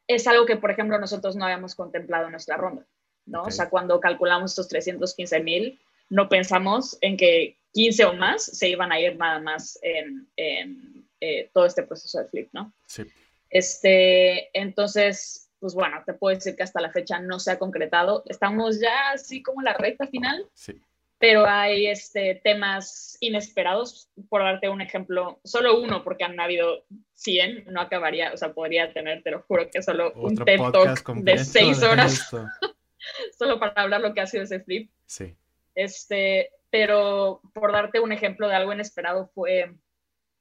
es 0.08 0.26
algo 0.26 0.46
que, 0.46 0.56
por 0.56 0.70
ejemplo, 0.70 0.98
nosotros 0.98 1.36
no 1.36 1.44
habíamos 1.44 1.74
contemplado 1.74 2.24
en 2.26 2.32
nuestra 2.32 2.56
ronda, 2.56 2.84
¿no? 3.26 3.44
O 3.44 3.50
sea, 3.50 3.68
cuando 3.68 4.00
calculamos 4.00 4.52
estos 4.52 4.68
315 4.68 5.40
mil, 5.40 5.78
no 6.08 6.28
pensamos 6.28 6.96
en 7.02 7.16
que 7.16 7.56
15 7.74 8.06
o 8.06 8.14
más 8.14 8.42
se 8.42 8.68
iban 8.68 8.90
a 8.90 8.98
ir 8.98 9.16
nada 9.16 9.38
más 9.38 9.78
en, 9.82 10.26
eh, 10.36 11.50
todo 11.52 11.66
este 11.66 11.82
proceso 11.82 12.18
de 12.18 12.28
flip, 12.28 12.48
¿no? 12.52 12.72
Sí. 12.86 13.04
Este, 13.50 14.50
entonces, 14.58 15.50
pues 15.60 15.74
bueno, 15.74 16.02
te 16.04 16.14
puedo 16.14 16.34
decir 16.34 16.56
que 16.56 16.62
hasta 16.62 16.80
la 16.80 16.92
fecha 16.92 17.20
no 17.20 17.38
se 17.38 17.50
ha 17.50 17.58
concretado. 17.58 18.22
Estamos 18.26 18.80
ya 18.80 19.12
así 19.12 19.42
como 19.42 19.60
en 19.60 19.66
la 19.66 19.74
recta 19.74 20.06
final. 20.06 20.46
Sí. 20.54 20.80
Pero 21.20 21.46
hay 21.46 21.88
este, 21.88 22.36
temas 22.44 23.16
inesperados, 23.18 24.08
por 24.28 24.42
darte 24.42 24.68
un 24.68 24.80
ejemplo, 24.80 25.40
solo 25.42 25.80
uno, 25.80 26.04
porque 26.04 26.22
han 26.22 26.38
habido 26.38 26.84
100, 27.14 27.64
no 27.66 27.80
acabaría, 27.80 28.32
o 28.32 28.36
sea, 28.36 28.52
podría 28.52 28.92
tener, 28.92 29.24
te 29.24 29.32
lo 29.32 29.42
juro, 29.42 29.68
que 29.68 29.82
solo 29.82 30.12
un 30.12 30.36
TED 30.36 30.60
Talk 30.70 31.14
de 31.16 31.38
seis 31.38 31.82
horas, 31.82 32.30
solo 33.36 33.58
para 33.58 33.82
hablar 33.82 34.00
lo 34.00 34.14
que 34.14 34.20
ha 34.20 34.28
sido 34.28 34.44
ese 34.44 34.60
flip. 34.60 34.92
Sí. 35.06 35.34
Este, 35.74 36.52
pero 36.70 37.40
por 37.52 37.72
darte 37.72 37.98
un 37.98 38.12
ejemplo 38.12 38.46
de 38.46 38.54
algo 38.54 38.72
inesperado 38.72 39.26
fue 39.34 39.74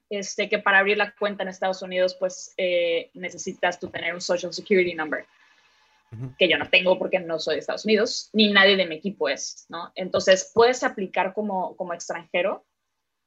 este, 0.09 0.49
que 0.49 0.59
para 0.59 0.79
abrir 0.79 0.97
la 0.97 1.11
cuenta 1.11 1.43
en 1.43 1.49
Estados 1.49 1.81
Unidos, 1.81 2.15
pues 2.19 2.53
eh, 2.57 3.09
necesitas 3.13 3.79
tú 3.79 3.89
tener 3.89 4.13
un 4.13 4.21
Social 4.21 4.53
Security 4.53 4.93
Number, 4.93 5.25
que 6.37 6.47
yo 6.47 6.57
no 6.57 6.69
tengo 6.69 6.97
porque 6.97 7.19
no 7.19 7.37
soy 7.37 7.55
de 7.55 7.59
Estados 7.59 7.83
Unidos, 7.83 8.29
ni 8.31 8.51
nadie 8.51 8.77
de 8.77 8.85
mi 8.85 8.95
equipo 8.95 9.27
es, 9.27 9.65
¿no? 9.67 9.91
Entonces, 9.95 10.51
puedes 10.53 10.83
aplicar 10.83 11.33
como, 11.33 11.75
como 11.75 11.93
extranjero 11.93 12.65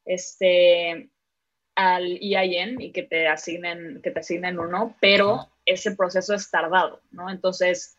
este, 0.07 1.11
al 1.75 2.19
EIN 2.21 2.81
y 2.81 2.91
que 2.93 3.03
te 3.03 3.29
asignen, 3.29 4.01
que 4.03 4.11
te 4.11 4.21
asignen 4.21 4.59
uno, 4.59 4.97
pero 5.01 5.51
ese 5.67 5.95
proceso 5.95 6.35
es 6.35 6.51
tardado, 6.51 7.01
¿no? 7.11 7.31
Entonces, 7.31 7.99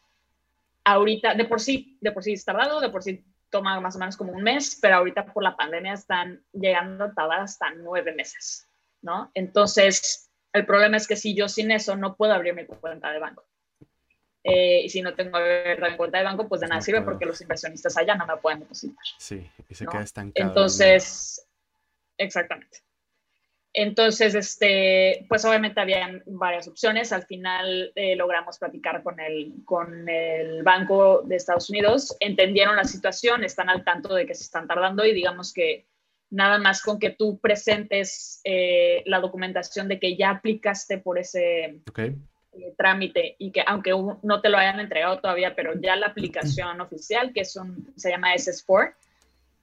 ahorita, 0.84 1.36
de 1.36 1.46
por 1.46 1.62
sí, 1.62 1.98
de 2.02 2.12
por 2.12 2.24
sí 2.24 2.34
es 2.34 2.44
tardado, 2.44 2.80
de 2.80 2.90
por 2.90 3.04
sí 3.04 3.24
toma 3.50 3.80
más 3.80 3.96
o 3.96 4.00
menos 4.00 4.18
como 4.18 4.34
un 4.34 4.44
mes, 4.44 4.78
pero 4.82 4.96
ahorita 4.96 5.26
por 5.26 5.44
la 5.44 5.56
pandemia 5.56 5.94
están 5.94 6.44
llegando 6.54 7.06
a 7.06 7.14
tardar 7.14 7.42
hasta 7.42 7.70
nueve 7.72 8.14
meses, 8.14 8.68
¿no? 9.02 9.32
Entonces, 9.34 10.30
el 10.54 10.66
problema 10.66 10.98
es 10.98 11.08
que 11.08 11.16
si 11.16 11.36
yo 11.36 11.48
sin 11.48 11.72
eso 11.72 11.96
no 11.96 12.16
puedo 12.16 12.34
abrir 12.34 12.54
mi 12.54 12.66
cuenta 12.66 13.12
de 13.12 13.20
banco. 13.20 13.44
Eh, 14.44 14.82
y 14.86 14.90
si 14.90 15.02
no 15.02 15.14
tengo 15.14 15.38
abierta 15.38 15.90
mi 15.90 15.98
cuenta 15.98 16.18
de 16.18 16.24
banco, 16.24 16.48
pues 16.48 16.62
de 16.62 16.68
nada 16.68 16.82
sirve 16.82 17.02
porque 17.02 17.26
los 17.26 17.40
inversionistas 17.42 17.96
allá 17.98 18.16
no 18.16 18.26
me 18.26 18.38
pueden 18.38 18.60
depositar. 18.62 19.04
Sí, 19.18 19.50
y 19.70 19.76
se 19.76 19.86
queda 19.86 20.02
estancado. 20.02 20.50
Entonces, 20.50 21.48
exactamente. 22.18 22.80
Entonces, 23.74 24.36
este, 24.36 25.26
pues 25.30 25.46
obviamente 25.46 25.80
habían 25.80 26.24
varias 26.26 26.68
opciones. 26.68 27.14
Al 27.14 27.24
final 27.24 27.94
eh, 27.96 28.16
logramos 28.16 28.58
platicar 28.58 29.02
con 29.02 29.20
el, 29.20 29.54
con 29.64 30.10
el 30.10 30.64
Banco 30.64 31.22
de 31.22 31.38
Estados 31.38 31.70
Unidos, 31.70 32.18
entendieron 32.20 32.76
la 32.76 32.84
situación, 32.84 33.44
están 33.44 33.70
al 33.70 33.86
tanto 33.86 34.14
de 34.14 34.26
que 34.26 34.36
se 34.36 34.44
están 34.44 34.68
tardando 34.68 35.06
y 35.06 35.14
digamos 35.14 35.54
que 35.54 35.86
nada 36.32 36.58
más 36.58 36.82
con 36.82 36.98
que 36.98 37.12
tú 37.12 37.40
presentes 37.40 38.42
eh, 38.44 39.04
la 39.06 39.20
documentación 39.20 39.88
de 39.88 40.00
que 40.00 40.16
ya 40.16 40.32
aplicaste 40.32 40.98
por 40.98 41.20
ese 41.20 41.82
eh, 42.54 42.74
trámite 42.78 43.36
y 43.38 43.52
que 43.52 43.64
aunque 43.68 43.92
no 44.24 44.42
te 44.42 44.50
lo 44.50 44.58
hayan 44.58 44.80
entregado 44.80 45.20
todavía, 45.20 45.54
pero 45.56 45.74
ya 45.80 45.96
la 45.98 46.08
aplicación 46.08 46.82
oficial, 46.82 47.34
que 47.34 47.42
es 47.42 47.56
un, 47.56 47.94
se 47.96 48.10
llama 48.10 48.34
SS4, 48.34 48.94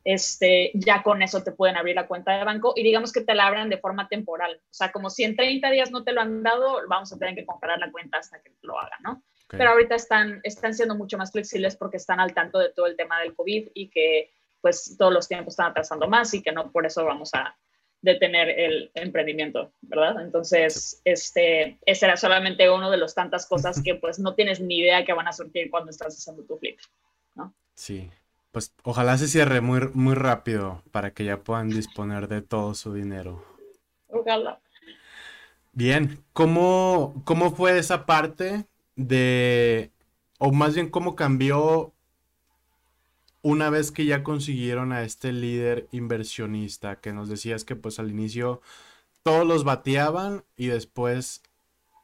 este, 0.05 0.71
ya 0.75 1.03
con 1.03 1.23
eso 1.23 1.43
te 1.43 1.53
pueden 1.53 1.77
abrir 1.77 1.97
la 1.97 2.07
cuenta 2.07 2.37
de 2.37 2.45
banco 2.45 2.73
y 2.77 2.83
digamos 2.83 3.13
que 3.13 3.23
te 3.23 3.35
la 3.35 3.47
abran 3.47 3.69
de 3.69 3.79
forma 3.79 4.07
temporal. 4.09 4.61
O 4.63 4.75
sea, 4.75 4.93
como 4.93 5.11
si 5.11 5.25
en 5.25 5.37
30 5.37 5.71
días 5.71 5.91
no 5.91 6.05
te 6.05 6.13
lo 6.13 6.21
han 6.21 6.43
dado, 6.43 6.81
vamos 6.89 7.13
a 7.13 7.19
tener 7.19 7.35
que 7.35 7.47
comprar 7.47 7.79
la 7.79 7.91
cuenta 7.91 8.19
hasta 8.19 8.41
que 8.41 8.53
lo 8.63 8.79
hagan, 8.79 9.01
¿no? 9.03 9.23
Pero 9.51 9.71
ahorita 9.71 9.95
están, 9.95 10.41
están 10.43 10.75
siendo 10.75 10.95
mucho 10.95 11.17
más 11.17 11.33
flexibles 11.33 11.75
porque 11.77 11.97
están 11.97 12.21
al 12.21 12.35
tanto 12.35 12.59
de 12.59 12.69
todo 12.71 12.87
el 12.87 12.97
tema 12.97 13.21
del 13.21 13.35
COVID 13.35 13.69
y 13.73 13.89
que 13.89 14.31
pues 14.61 14.97
todos 14.99 15.13
los 15.13 15.29
tiempos 15.29 15.53
están 15.53 15.71
atrasando 15.71 16.09
más 16.09 16.33
y 16.35 16.43
que 16.43 16.53
no 16.53 16.71
por 16.71 16.87
eso 16.87 17.05
vamos 17.05 17.35
a 17.35 17.57
detener 18.01 18.49
el 18.49 18.91
emprendimiento, 18.95 19.73
¿verdad? 19.81 20.23
Entonces, 20.23 21.01
este, 21.05 21.79
ese 21.85 22.07
era 22.07 22.17
solamente 22.17 22.71
uno 22.71 22.91
de 22.91 22.97
los 22.97 23.15
tantas 23.15 23.47
cosas 23.47 23.81
que 23.85 23.97
pues 23.97 24.19
no 24.19 24.35
tienes 24.35 24.61
ni 24.61 24.79
idea 24.79 25.05
que 25.05 25.13
van 25.13 25.29
a 25.29 25.33
surgir 25.33 25.71
cuando 25.71 25.91
estás 25.91 26.15
haciendo 26.15 26.45
tu 26.45 26.59
flip, 26.59 26.79
¿no? 27.35 27.55
Sí, 27.75 28.11
pues 28.53 28.75
ojalá 28.83 29.19
se 29.19 29.29
cierre 29.29 29.61
muy, 29.61 29.81
muy 29.95 30.15
rápido 30.15 30.83
para 30.91 31.13
que 31.13 31.25
ya 31.25 31.39
puedan 31.39 31.71
disponer 31.71 32.29
de 32.29 32.43
todo 32.43 32.75
su 32.75 32.93
dinero. 32.93 33.45
Ojalá. 34.09 34.61
Bien, 35.73 36.25
¿cómo, 36.33 37.23
cómo 37.25 37.53
fue 37.53 37.79
esa 37.79 38.07
parte 38.07 38.67
de, 38.97 39.93
o 40.39 40.51
más 40.51 40.75
bien 40.75 40.91
cómo 40.91 41.15
cambió 41.15 41.93
una 43.49 43.71
vez 43.71 43.91
que 43.93 44.05
ya 44.05 44.23
consiguieron 44.23 44.93
a 44.93 45.03
este 45.05 45.33
líder 45.33 45.89
inversionista 45.91 47.01
que 47.01 47.15
nos 47.15 47.31
decías 47.31 47.65
que 47.65 47.77
pues 47.77 47.99
al 47.99 48.11
inicio 48.11 48.61
todos 49.23 49.47
los 49.47 49.65
bateaban 49.65 50.45
y 50.55 50.67
después 50.67 51.43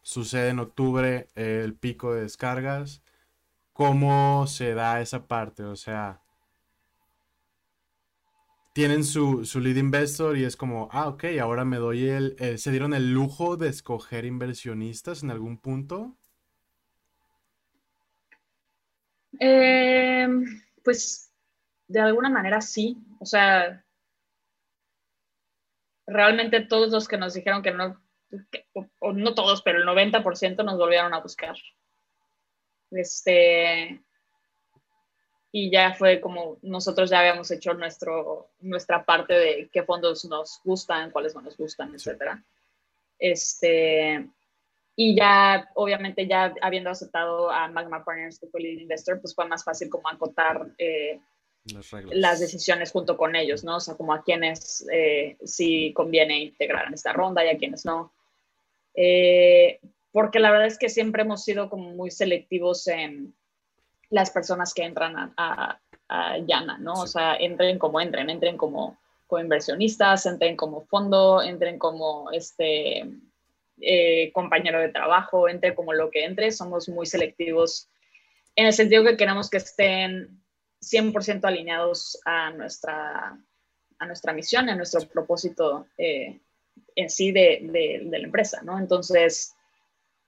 sucede 0.00 0.48
en 0.48 0.58
octubre 0.58 1.28
el 1.34 1.74
pico 1.74 2.14
de 2.14 2.22
descargas? 2.22 3.02
¿Cómo 3.74 4.46
se 4.46 4.72
da 4.72 5.02
esa 5.02 5.26
parte? 5.26 5.64
O 5.64 5.76
sea, 5.76 6.22
tienen 8.72 9.04
su, 9.04 9.44
su, 9.44 9.60
lead 9.60 9.76
investor 9.76 10.38
y 10.38 10.44
es 10.44 10.56
como, 10.56 10.88
ah, 10.92 11.08
ok, 11.08 11.24
ahora 11.42 11.66
me 11.66 11.76
doy 11.76 12.08
el, 12.08 12.36
eh, 12.38 12.56
¿se 12.56 12.70
dieron 12.70 12.94
el 12.94 13.12
lujo 13.12 13.58
de 13.58 13.68
escoger 13.68 14.24
inversionistas 14.24 15.22
en 15.22 15.30
algún 15.30 15.58
punto? 15.58 16.16
Eh, 19.40 20.26
pues 20.84 21.23
de 21.88 22.00
alguna 22.00 22.30
manera 22.30 22.60
sí, 22.60 22.96
o 23.20 23.26
sea, 23.26 23.84
realmente 26.06 26.60
todos 26.60 26.90
los 26.90 27.08
que 27.08 27.18
nos 27.18 27.34
dijeron 27.34 27.62
que 27.62 27.72
no, 27.72 28.00
o, 29.00 29.12
no 29.12 29.34
todos, 29.34 29.62
pero 29.62 29.78
el 29.78 29.86
90% 29.86 30.64
nos 30.64 30.78
volvieron 30.78 31.14
a 31.14 31.20
buscar. 31.20 31.56
Este, 32.90 34.00
y 35.50 35.70
ya 35.70 35.94
fue 35.94 36.20
como 36.20 36.58
nosotros 36.62 37.10
ya 37.10 37.20
habíamos 37.20 37.50
hecho 37.50 37.74
nuestro, 37.74 38.50
nuestra 38.60 39.04
parte 39.04 39.34
de 39.34 39.68
qué 39.72 39.82
fondos 39.82 40.24
nos 40.24 40.60
gustan, 40.64 41.10
cuáles 41.10 41.34
no 41.34 41.42
nos 41.42 41.56
gustan, 41.56 41.94
etcétera. 41.94 42.42
Este, 43.18 44.28
y 44.96 45.16
ya, 45.16 45.70
obviamente, 45.74 46.26
ya 46.26 46.54
habiendo 46.60 46.90
aceptado 46.90 47.50
a 47.50 47.68
Magma 47.68 48.04
Partners, 48.04 48.38
que 48.38 48.46
fue 48.46 48.60
el 48.60 48.80
investor, 48.82 49.20
pues 49.20 49.34
fue 49.34 49.46
más 49.46 49.64
fácil 49.64 49.88
como 49.88 50.08
acotar 50.08 50.68
eh, 50.78 51.20
las, 52.10 52.40
decisiones 52.40 52.92
junto 52.92 53.16
con 53.16 53.36
ellos, 53.36 53.64
¿no? 53.64 53.76
O 53.76 53.80
sea, 53.80 53.94
como 53.94 54.12
a 54.12 54.22
quienes 54.22 54.86
eh, 54.92 55.36
sí 55.44 55.92
conviene 55.94 56.38
integrar 56.38 56.86
en 56.86 56.94
esta 56.94 57.12
ronda 57.12 57.44
y 57.44 57.48
a 57.48 57.56
quienes 57.56 57.84
no. 57.84 58.12
Eh, 58.94 59.80
porque 60.12 60.40
la 60.40 60.50
verdad 60.50 60.66
es 60.66 60.78
que 60.78 60.88
siempre 60.88 61.22
hemos 61.22 61.42
sido 61.42 61.70
como 61.70 61.90
muy 61.90 62.10
selectivos 62.10 62.86
en 62.86 63.34
las 64.10 64.30
personas 64.30 64.74
que 64.74 64.84
entran 64.84 65.16
a, 65.16 65.80
a, 66.08 66.38
Yana, 66.46 66.78
¿no? 66.78 66.92
O 66.92 67.06
sea, 67.06 67.34
entren 67.36 67.78
como 67.78 68.00
entren, 68.00 68.30
entren 68.30 68.56
como, 68.56 68.98
inversionistas, 69.32 70.26
entren 70.26 70.56
como 70.56 70.82
fondo, 70.82 71.42
entren 71.42 71.76
como 71.76 72.30
este 72.30 73.04
eh, 73.80 74.30
compañero 74.32 74.78
de 74.78 74.90
trabajo, 74.90 75.48
entre 75.48 75.74
como 75.74 75.92
lo 75.92 76.08
que 76.12 76.24
entre, 76.24 76.52
somos 76.52 76.88
muy 76.88 77.04
selectivos 77.04 77.88
en 78.54 78.66
el 78.66 78.72
sentido 78.72 79.02
que 79.02 79.16
queremos 79.16 79.50
que 79.50 79.56
estén 79.56 80.43
100% 80.92 81.44
alineados 81.44 82.20
a 82.24 82.50
nuestra, 82.50 83.38
a 83.98 84.06
nuestra 84.06 84.32
misión, 84.32 84.68
a 84.68 84.76
nuestro 84.76 85.00
propósito 85.08 85.86
eh, 85.98 86.40
en 86.94 87.10
sí 87.10 87.32
de, 87.32 87.60
de, 87.62 88.02
de, 88.04 88.18
la 88.18 88.24
empresa, 88.24 88.62
¿no? 88.62 88.78
Entonces, 88.78 89.54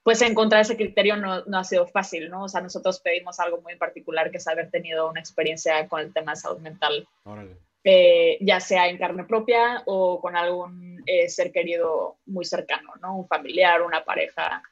pues 0.02 0.22
encontrar 0.22 0.60
ese 0.60 0.76
criterio 0.76 1.16
no, 1.16 1.44
no, 1.46 1.58
ha 1.58 1.64
sido 1.64 1.86
fácil, 1.86 2.30
¿no? 2.30 2.44
O 2.44 2.48
sea, 2.48 2.60
nosotros 2.60 3.00
pedimos 3.00 3.40
algo 3.40 3.60
muy 3.60 3.76
particular, 3.76 4.30
que 4.30 4.36
es 4.38 4.46
haber 4.46 4.70
tenido 4.70 5.10
una 5.10 5.20
experiencia 5.20 5.88
con 5.88 6.00
el 6.00 6.12
tema 6.12 6.32
de 6.32 6.36
salud 6.36 6.60
mental, 6.60 7.08
eh, 7.82 8.38
ya 8.40 8.60
sea 8.60 8.88
en 8.88 8.98
carne 8.98 9.24
propia 9.24 9.82
o 9.86 10.20
con 10.20 10.36
algún 10.36 11.02
eh, 11.06 11.28
ser 11.28 11.52
querido 11.52 12.18
muy 12.26 12.44
cercano, 12.44 12.92
¿no? 13.00 13.16
Un 13.18 13.26
familiar, 13.26 13.82
una 13.82 14.04
pareja, 14.04 14.62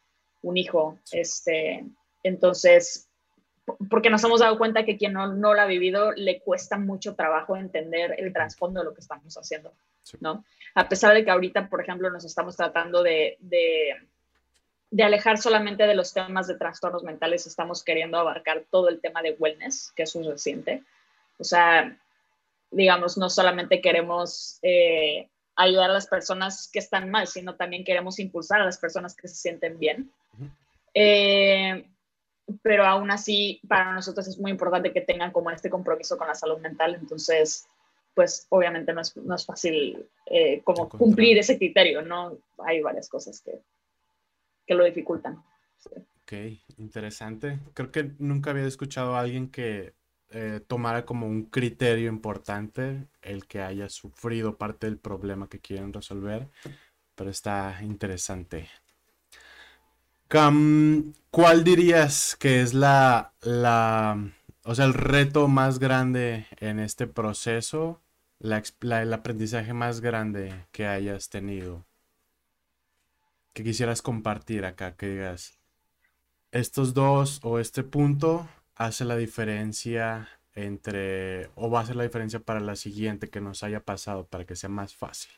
un 0.42 0.56
hijo, 0.56 0.98
este, 1.12 1.84
entonces, 2.24 3.03
porque 3.88 4.10
nos 4.10 4.22
hemos 4.24 4.40
dado 4.40 4.58
cuenta 4.58 4.84
que 4.84 4.96
quien 4.96 5.12
no, 5.12 5.32
no 5.32 5.54
lo 5.54 5.60
ha 5.60 5.66
vivido 5.66 6.12
le 6.12 6.40
cuesta 6.40 6.78
mucho 6.78 7.14
trabajo 7.14 7.56
entender 7.56 8.14
el 8.18 8.32
trasfondo 8.32 8.80
de 8.80 8.86
lo 8.86 8.94
que 8.94 9.00
estamos 9.00 9.36
haciendo, 9.36 9.72
¿no? 10.20 10.44
A 10.74 10.88
pesar 10.88 11.14
de 11.14 11.24
que 11.24 11.30
ahorita, 11.30 11.68
por 11.68 11.80
ejemplo, 11.80 12.10
nos 12.10 12.24
estamos 12.24 12.56
tratando 12.56 13.02
de, 13.02 13.38
de 13.40 13.94
de 14.94 15.02
alejar 15.02 15.38
solamente 15.38 15.88
de 15.88 15.96
los 15.96 16.12
temas 16.12 16.46
de 16.46 16.54
trastornos 16.54 17.02
mentales, 17.02 17.48
estamos 17.48 17.82
queriendo 17.82 18.16
abarcar 18.16 18.62
todo 18.70 18.88
el 18.88 19.00
tema 19.00 19.22
de 19.22 19.34
wellness, 19.36 19.92
que 19.96 20.04
es 20.04 20.14
un 20.14 20.24
reciente. 20.24 20.84
O 21.36 21.42
sea, 21.42 21.98
digamos, 22.70 23.18
no 23.18 23.28
solamente 23.28 23.80
queremos 23.80 24.60
eh, 24.62 25.28
ayudar 25.56 25.90
a 25.90 25.94
las 25.94 26.06
personas 26.06 26.68
que 26.72 26.78
están 26.78 27.10
mal, 27.10 27.26
sino 27.26 27.56
también 27.56 27.82
queremos 27.84 28.20
impulsar 28.20 28.60
a 28.60 28.64
las 28.64 28.78
personas 28.78 29.16
que 29.16 29.26
se 29.26 29.34
sienten 29.34 29.80
bien. 29.80 30.12
Eh, 30.94 31.84
pero 32.62 32.84
aún 32.84 33.10
así, 33.10 33.60
para 33.68 33.92
nosotros 33.92 34.26
es 34.28 34.38
muy 34.38 34.50
importante 34.50 34.92
que 34.92 35.00
tengan 35.00 35.32
como 35.32 35.50
este 35.50 35.70
compromiso 35.70 36.16
con 36.16 36.28
la 36.28 36.34
salud 36.34 36.58
mental. 36.58 36.94
Entonces, 36.94 37.66
pues 38.14 38.46
obviamente 38.50 38.92
no 38.92 39.00
es, 39.00 39.16
no 39.16 39.34
es 39.34 39.44
fácil 39.44 40.06
eh, 40.26 40.62
como 40.62 40.88
cumplir 40.88 41.38
ese 41.38 41.58
criterio, 41.58 42.02
¿no? 42.02 42.38
Hay 42.64 42.80
varias 42.80 43.08
cosas 43.08 43.40
que, 43.40 43.60
que 44.66 44.74
lo 44.74 44.84
dificultan. 44.84 45.42
Ok, 46.22 46.32
interesante. 46.78 47.58
Creo 47.74 47.90
que 47.90 48.12
nunca 48.18 48.50
había 48.50 48.66
escuchado 48.66 49.14
a 49.14 49.20
alguien 49.20 49.50
que 49.50 49.92
eh, 50.30 50.60
tomara 50.66 51.04
como 51.04 51.26
un 51.26 51.44
criterio 51.44 52.08
importante 52.08 53.08
el 53.20 53.46
que 53.46 53.60
haya 53.60 53.88
sufrido 53.88 54.56
parte 54.56 54.86
del 54.86 54.98
problema 54.98 55.48
que 55.48 55.60
quieren 55.60 55.92
resolver, 55.92 56.48
pero 57.14 57.30
está 57.30 57.78
interesante. 57.82 58.68
¿Cuál 60.28 61.64
dirías 61.64 62.36
que 62.36 62.60
es 62.60 62.74
la, 62.74 63.32
la, 63.40 64.32
o 64.64 64.74
sea, 64.74 64.84
el 64.84 64.94
reto 64.94 65.48
más 65.48 65.78
grande 65.78 66.46
en 66.58 66.78
este 66.78 67.06
proceso, 67.06 68.00
el 68.40 69.12
aprendizaje 69.12 69.72
más 69.72 70.00
grande 70.00 70.66
que 70.72 70.86
hayas 70.86 71.28
tenido? 71.28 71.84
que 73.54 73.64
quisieras 73.64 74.02
compartir 74.02 74.64
acá, 74.66 74.96
que 74.96 75.06
digas, 75.08 75.58
estos 76.52 76.92
dos 76.94 77.40
o 77.44 77.58
este 77.60 77.84
punto 77.84 78.48
hace 78.74 79.04
la 79.04 79.16
diferencia 79.16 80.28
entre, 80.54 81.50
o 81.54 81.70
va 81.70 81.80
a 81.80 81.82
hacer 81.84 81.96
la 81.96 82.04
diferencia 82.04 82.40
para 82.40 82.60
la 82.60 82.76
siguiente 82.76 83.30
que 83.30 83.40
nos 83.40 83.62
haya 83.62 83.80
pasado, 83.84 84.26
para 84.26 84.44
que 84.44 84.56
sea 84.56 84.70
más 84.70 84.94
fácil. 84.96 85.32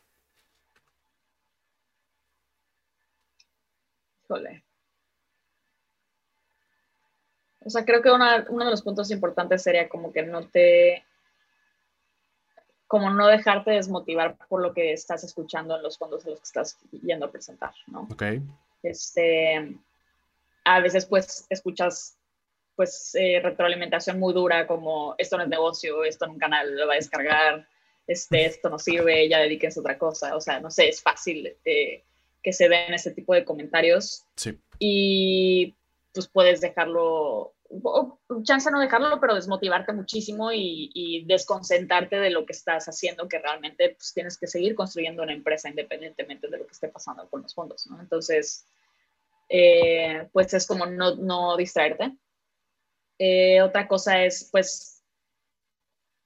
Híjole. 4.24 4.65
O 7.66 7.70
sea, 7.70 7.84
creo 7.84 8.00
que 8.00 8.10
uno 8.10 8.64
de 8.64 8.70
los 8.70 8.82
puntos 8.82 9.10
importantes 9.10 9.62
sería 9.62 9.88
como 9.88 10.12
que 10.12 10.22
no 10.22 10.46
te, 10.46 11.04
como 12.86 13.10
no 13.10 13.26
dejarte 13.26 13.72
desmotivar 13.72 14.36
por 14.48 14.62
lo 14.62 14.72
que 14.72 14.92
estás 14.92 15.24
escuchando 15.24 15.76
en 15.76 15.82
los 15.82 15.98
fondos 15.98 16.24
a 16.24 16.30
los 16.30 16.38
que 16.38 16.44
estás 16.44 16.78
yendo 17.02 17.26
a 17.26 17.30
presentar, 17.30 17.74
¿no? 17.88 18.06
Ok. 18.12 18.22
Este, 18.82 19.76
a 20.64 20.80
veces 20.80 21.06
pues 21.06 21.46
escuchas 21.50 22.16
pues 22.76 23.14
eh, 23.14 23.40
retroalimentación 23.42 24.20
muy 24.20 24.34
dura 24.34 24.66
como 24.66 25.14
esto 25.18 25.36
no 25.36 25.42
es 25.42 25.48
negocio, 25.48 26.04
esto 26.04 26.26
nunca 26.26 26.46
nadie 26.46 26.72
lo 26.72 26.86
va 26.86 26.92
a 26.92 26.96
descargar, 26.96 27.66
este, 28.06 28.44
esto 28.46 28.68
no 28.68 28.78
sirve, 28.78 29.28
ya 29.28 29.40
dedíquense 29.40 29.80
a 29.80 29.82
otra 29.82 29.98
cosa, 29.98 30.36
o 30.36 30.40
sea, 30.40 30.60
no 30.60 30.70
sé, 30.70 30.88
es 30.88 31.02
fácil 31.02 31.56
eh, 31.64 32.04
que 32.42 32.52
se 32.52 32.68
den 32.68 32.94
ese 32.94 33.10
tipo 33.10 33.34
de 33.34 33.44
comentarios. 33.44 34.24
Sí. 34.36 34.56
Y 34.78 35.74
pues 36.12 36.28
puedes 36.28 36.60
dejarlo, 36.60 37.54
chance 38.44 38.70
no 38.70 38.80
dejarlo, 38.80 39.20
pero 39.20 39.34
desmotivarte 39.34 39.92
muchísimo 39.92 40.50
y, 40.52 41.24
desconcentrarte 41.26 42.16
de 42.16 42.30
lo 42.30 42.46
que 42.46 42.52
estás 42.52 42.86
haciendo, 42.86 43.28
que 43.28 43.38
realmente 43.38 43.90
pues, 43.90 44.12
tienes 44.12 44.38
que 44.38 44.46
seguir 44.46 44.74
construyendo 44.74 45.22
una 45.22 45.32
empresa 45.32 45.68
independientemente 45.68 46.48
de 46.48 46.58
lo 46.58 46.66
que 46.66 46.72
esté 46.72 46.88
pasando 46.88 47.28
con 47.28 47.42
los 47.42 47.54
fondos, 47.54 47.86
¿no? 47.86 48.00
Entonces, 48.00 48.66
eh, 49.48 50.28
pues 50.32 50.52
es 50.54 50.66
como 50.66 50.86
no, 50.86 51.16
no 51.16 51.56
distraerte. 51.56 52.16
Eh, 53.18 53.62
otra 53.62 53.88
cosa 53.88 54.22
es, 54.24 54.48
pues, 54.50 55.02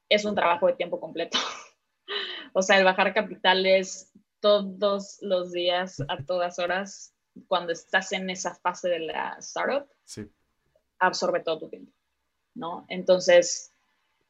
es 0.09 0.25
un 0.25 0.35
trabajo 0.35 0.67
de 0.67 0.75
tiempo 0.75 1.01
completo. 1.01 1.39
o 2.53 2.63
sea, 2.63 2.79
el 2.79 2.85
bajar 2.85 3.15
capital 3.15 3.65
es 3.67 4.13
todos 4.41 5.19
los 5.21 5.53
días, 5.53 6.03
a 6.09 6.23
todas 6.25 6.59
horas, 6.59 7.15
cuando 7.47 7.73
estás 7.73 8.13
en 8.13 8.29
esa 8.31 8.55
fase 8.55 8.89
de 8.89 9.01
la 9.01 9.37
startup, 9.39 9.89
absorbe 11.01 11.41
todo 11.41 11.59
tu 11.59 11.69
tiempo, 11.69 11.93
¿no? 12.55 12.87
Entonces, 12.89 13.73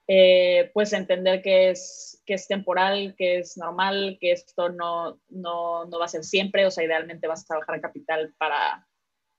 eh, 0.08 0.70
pues 0.72 0.92
entender 0.92 1.42
que 1.42 1.70
es, 1.70 2.22
que 2.24 2.34
es 2.34 2.48
temporal, 2.48 3.14
que 3.18 3.38
es 3.40 3.56
normal, 3.56 4.16
que 4.20 4.32
esto 4.32 4.70
no, 4.70 5.20
no, 5.28 5.84
no 5.84 5.98
va 5.98 6.06
a 6.06 6.08
ser 6.08 6.24
siempre, 6.24 6.66
o 6.66 6.70
sea, 6.70 6.84
idealmente 6.84 7.26
vas 7.28 7.42
a 7.42 7.46
trabajar 7.46 7.80
capital 7.80 8.34
para 8.38 8.86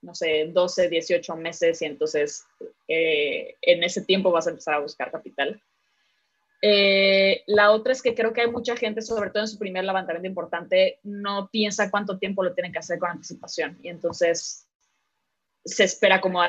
no 0.02 0.14
sé, 0.14 0.50
12, 0.52 0.88
18 0.88 1.36
meses 1.36 1.80
y 1.80 1.84
entonces 1.84 2.44
eh, 2.88 3.54
en 3.62 3.84
ese 3.84 4.02
tiempo 4.02 4.32
vas 4.32 4.46
a 4.46 4.50
empezar 4.50 4.74
a 4.74 4.80
buscar 4.80 5.10
capital. 5.10 5.62
Eh, 6.60 7.42
la 7.46 7.70
otra 7.70 7.92
es 7.92 8.02
que 8.02 8.14
creo 8.14 8.32
que 8.32 8.42
hay 8.42 8.50
mucha 8.50 8.76
gente, 8.76 9.00
sobre 9.00 9.30
todo 9.30 9.44
en 9.44 9.48
su 9.48 9.58
primer 9.58 9.84
levantamiento 9.84 10.28
importante, 10.28 10.98
no 11.02 11.48
piensa 11.50 11.90
cuánto 11.90 12.18
tiempo 12.18 12.42
lo 12.42 12.52
tienen 12.52 12.72
que 12.72 12.80
hacer 12.80 12.98
con 12.98 13.10
anticipación 13.10 13.78
y 13.82 13.88
entonces 13.88 14.66
se 15.64 15.84
espera 15.84 16.20
como, 16.20 16.42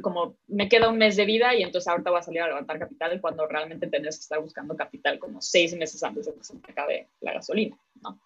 como 0.00 0.36
me 0.46 0.68
queda 0.68 0.88
un 0.88 0.98
mes 0.98 1.16
de 1.16 1.24
vida 1.24 1.54
y 1.54 1.62
entonces 1.62 1.88
ahorita 1.88 2.10
voy 2.10 2.20
a 2.20 2.22
salir 2.22 2.42
a 2.42 2.48
levantar 2.48 2.78
capital 2.78 3.20
cuando 3.20 3.46
realmente 3.46 3.88
tendrías 3.88 4.16
que 4.16 4.22
estar 4.22 4.40
buscando 4.40 4.76
capital 4.76 5.18
como 5.18 5.42
seis 5.42 5.74
meses 5.76 6.02
antes 6.02 6.26
de 6.26 6.34
que 6.34 6.44
se 6.44 6.56
te 6.56 6.70
acabe 6.70 7.08
la 7.20 7.32
gasolina, 7.32 7.76
¿no? 8.02 8.20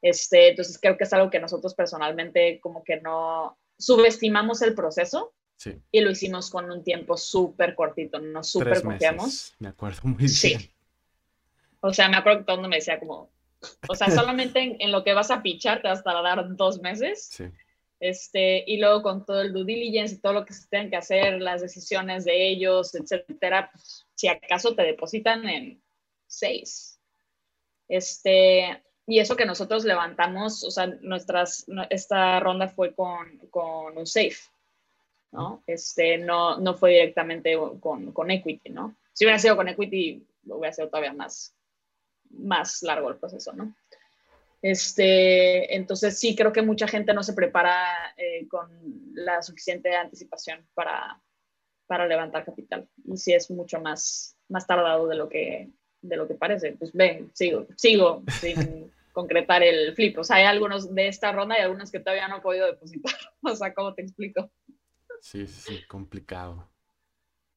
Este, 0.00 0.50
entonces 0.50 0.78
creo 0.80 0.96
que 0.96 1.04
es 1.04 1.12
algo 1.12 1.30
que 1.30 1.38
nosotros 1.38 1.74
personalmente 1.74 2.60
como 2.60 2.82
que 2.82 3.00
no, 3.00 3.56
subestimamos 3.78 4.62
el 4.62 4.74
proceso 4.74 5.32
y 5.92 6.00
lo 6.00 6.10
hicimos 6.10 6.50
con 6.50 6.68
un 6.70 6.82
tiempo 6.82 7.16
súper 7.16 7.76
cortito, 7.76 8.18
no 8.18 8.42
súper 8.42 8.82
confiamos. 8.82 9.54
Me 9.60 9.68
acuerdo 9.68 10.00
muy 10.02 10.16
bien. 10.16 10.28
Sí. 10.28 10.70
O 11.80 11.92
sea, 11.92 12.08
me 12.08 12.16
acuerdo 12.16 12.40
que 12.40 12.44
todo 12.44 12.54
el 12.54 12.60
mundo 12.62 12.70
me 12.70 12.76
decía 12.76 12.98
como, 12.98 13.30
o 13.88 13.94
sea, 13.94 14.10
solamente 14.10 14.76
en, 14.80 14.90
lo 14.90 15.04
que 15.04 15.14
vas 15.14 15.30
a 15.30 15.40
pichar 15.40 15.80
te 15.80 15.88
vas 15.88 16.00
a 16.00 16.02
tardar 16.02 16.56
dos 16.56 16.80
meses. 16.80 17.28
Sí. 17.30 17.44
Este, 18.02 18.64
y 18.66 18.78
luego 18.78 19.00
con 19.00 19.24
todo 19.24 19.42
el 19.42 19.52
due 19.52 19.64
diligence 19.64 20.16
y 20.16 20.18
todo 20.18 20.32
lo 20.32 20.44
que 20.44 20.52
se 20.52 20.66
tengan 20.66 20.90
que 20.90 20.96
hacer, 20.96 21.40
las 21.40 21.62
decisiones 21.62 22.24
de 22.24 22.48
ellos, 22.48 22.96
etcétera, 22.96 23.70
pues, 23.70 24.08
si 24.16 24.26
acaso 24.26 24.74
te 24.74 24.82
depositan 24.82 25.48
en 25.48 25.80
seis. 26.26 26.98
Este, 27.86 28.82
y 29.06 29.20
eso 29.20 29.36
que 29.36 29.46
nosotros 29.46 29.84
levantamos, 29.84 30.64
o 30.64 30.72
sea, 30.72 30.88
nuestras, 31.00 31.64
esta 31.90 32.40
ronda 32.40 32.66
fue 32.66 32.92
con, 32.92 33.38
con 33.50 33.96
un 33.96 34.06
safe, 34.08 34.50
¿no? 35.30 35.62
Este, 35.68 36.18
no, 36.18 36.58
no 36.58 36.74
fue 36.74 36.94
directamente 36.94 37.56
con, 37.78 38.10
con, 38.10 38.32
equity, 38.32 38.70
¿no? 38.70 38.96
Si 39.12 39.24
hubiera 39.24 39.38
sido 39.38 39.54
con 39.54 39.68
equity, 39.68 40.26
hubiera 40.46 40.72
sido 40.72 40.88
todavía 40.88 41.12
más, 41.12 41.54
más 42.30 42.82
largo 42.82 43.10
el 43.10 43.16
proceso, 43.18 43.52
¿no? 43.52 43.76
Este, 44.62 45.74
entonces 45.74 46.20
sí 46.20 46.36
creo 46.36 46.52
que 46.52 46.62
mucha 46.62 46.86
gente 46.86 47.12
no 47.12 47.24
se 47.24 47.32
prepara 47.32 48.14
eh, 48.16 48.46
con 48.48 48.70
la 49.12 49.42
suficiente 49.42 49.94
anticipación 49.96 50.64
para, 50.72 51.20
para 51.88 52.06
levantar 52.06 52.44
capital. 52.44 52.88
Y 53.04 53.16
sí 53.16 53.34
es 53.34 53.50
mucho 53.50 53.80
más, 53.80 54.36
más 54.48 54.64
tardado 54.66 55.08
de 55.08 55.16
lo 55.16 55.28
que, 55.28 55.68
de 56.00 56.16
lo 56.16 56.28
que 56.28 56.34
parece. 56.34 56.72
Pues 56.72 56.92
ven, 56.92 57.32
sigo, 57.34 57.66
sigo 57.76 58.22
sin 58.40 58.90
concretar 59.12 59.64
el 59.64 59.94
flip. 59.96 60.16
O 60.18 60.24
sea, 60.24 60.36
hay 60.36 60.44
algunos 60.44 60.94
de 60.94 61.08
esta 61.08 61.32
ronda 61.32 61.58
y 61.58 61.62
algunos 61.62 61.90
que 61.90 61.98
todavía 61.98 62.28
no 62.28 62.38
he 62.38 62.40
podido 62.40 62.66
depositar. 62.66 63.12
O 63.44 63.56
sea, 63.56 63.74
¿cómo 63.74 63.92
te 63.92 64.02
explico? 64.02 64.52
Sí, 65.20 65.48
sí, 65.48 65.84
complicado. 65.88 66.70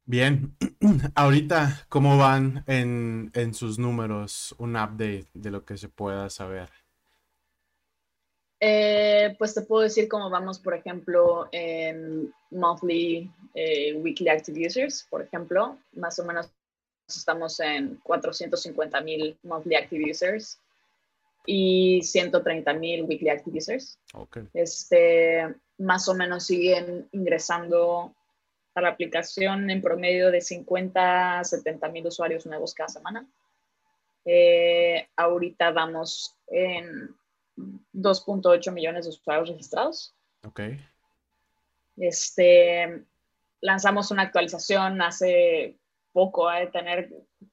Bien, 0.05 0.55
ahorita, 1.15 1.85
¿cómo 1.89 2.17
van 2.17 2.63
en, 2.65 3.29
en 3.35 3.53
sus 3.53 3.77
números? 3.77 4.55
Un 4.57 4.75
update 4.75 5.27
de 5.35 5.51
lo 5.51 5.63
que 5.63 5.77
se 5.77 5.87
pueda 5.87 6.31
saber. 6.31 6.69
Eh, 8.59 9.35
pues 9.37 9.53
te 9.53 9.61
puedo 9.61 9.83
decir 9.83 10.07
cómo 10.07 10.29
vamos, 10.29 10.59
por 10.59 10.73
ejemplo, 10.73 11.49
en 11.51 12.33
monthly, 12.51 13.31
eh, 13.53 13.93
weekly 13.95 14.29
active 14.29 14.65
users, 14.65 15.05
por 15.09 15.21
ejemplo, 15.21 15.77
más 15.93 16.17
o 16.19 16.25
menos 16.25 16.49
estamos 17.07 17.59
en 17.59 17.97
450 17.97 19.01
mil 19.01 19.37
monthly 19.43 19.75
active 19.75 20.09
users 20.09 20.59
y 21.45 22.01
130 22.01 22.73
mil 22.73 23.03
weekly 23.03 23.29
active 23.29 23.57
users. 23.57 23.99
Este, 24.53 25.53
más 25.77 26.07
o 26.07 26.15
menos 26.15 26.45
siguen 26.45 27.07
ingresando 27.11 28.13
a 28.73 28.81
la 28.81 28.89
aplicación 28.89 29.69
en 29.69 29.81
promedio 29.81 30.31
de 30.31 30.41
50 30.41 31.39
a 31.39 31.43
70 31.43 31.89
mil 31.89 32.07
usuarios 32.07 32.45
nuevos 32.45 32.73
cada 32.73 32.89
semana. 32.89 33.27
Eh, 34.25 35.07
ahorita 35.15 35.71
vamos 35.71 36.35
en 36.47 37.15
2.8 37.57 38.71
millones 38.71 39.05
de 39.05 39.09
usuarios 39.09 39.49
registrados. 39.49 40.13
Ok. 40.45 40.61
Este, 41.97 43.03
lanzamos 43.61 44.11
una 44.11 44.23
actualización 44.23 45.01
hace 45.01 45.77
poco, 46.11 46.49
de 46.49 46.67
tener 46.67 47.09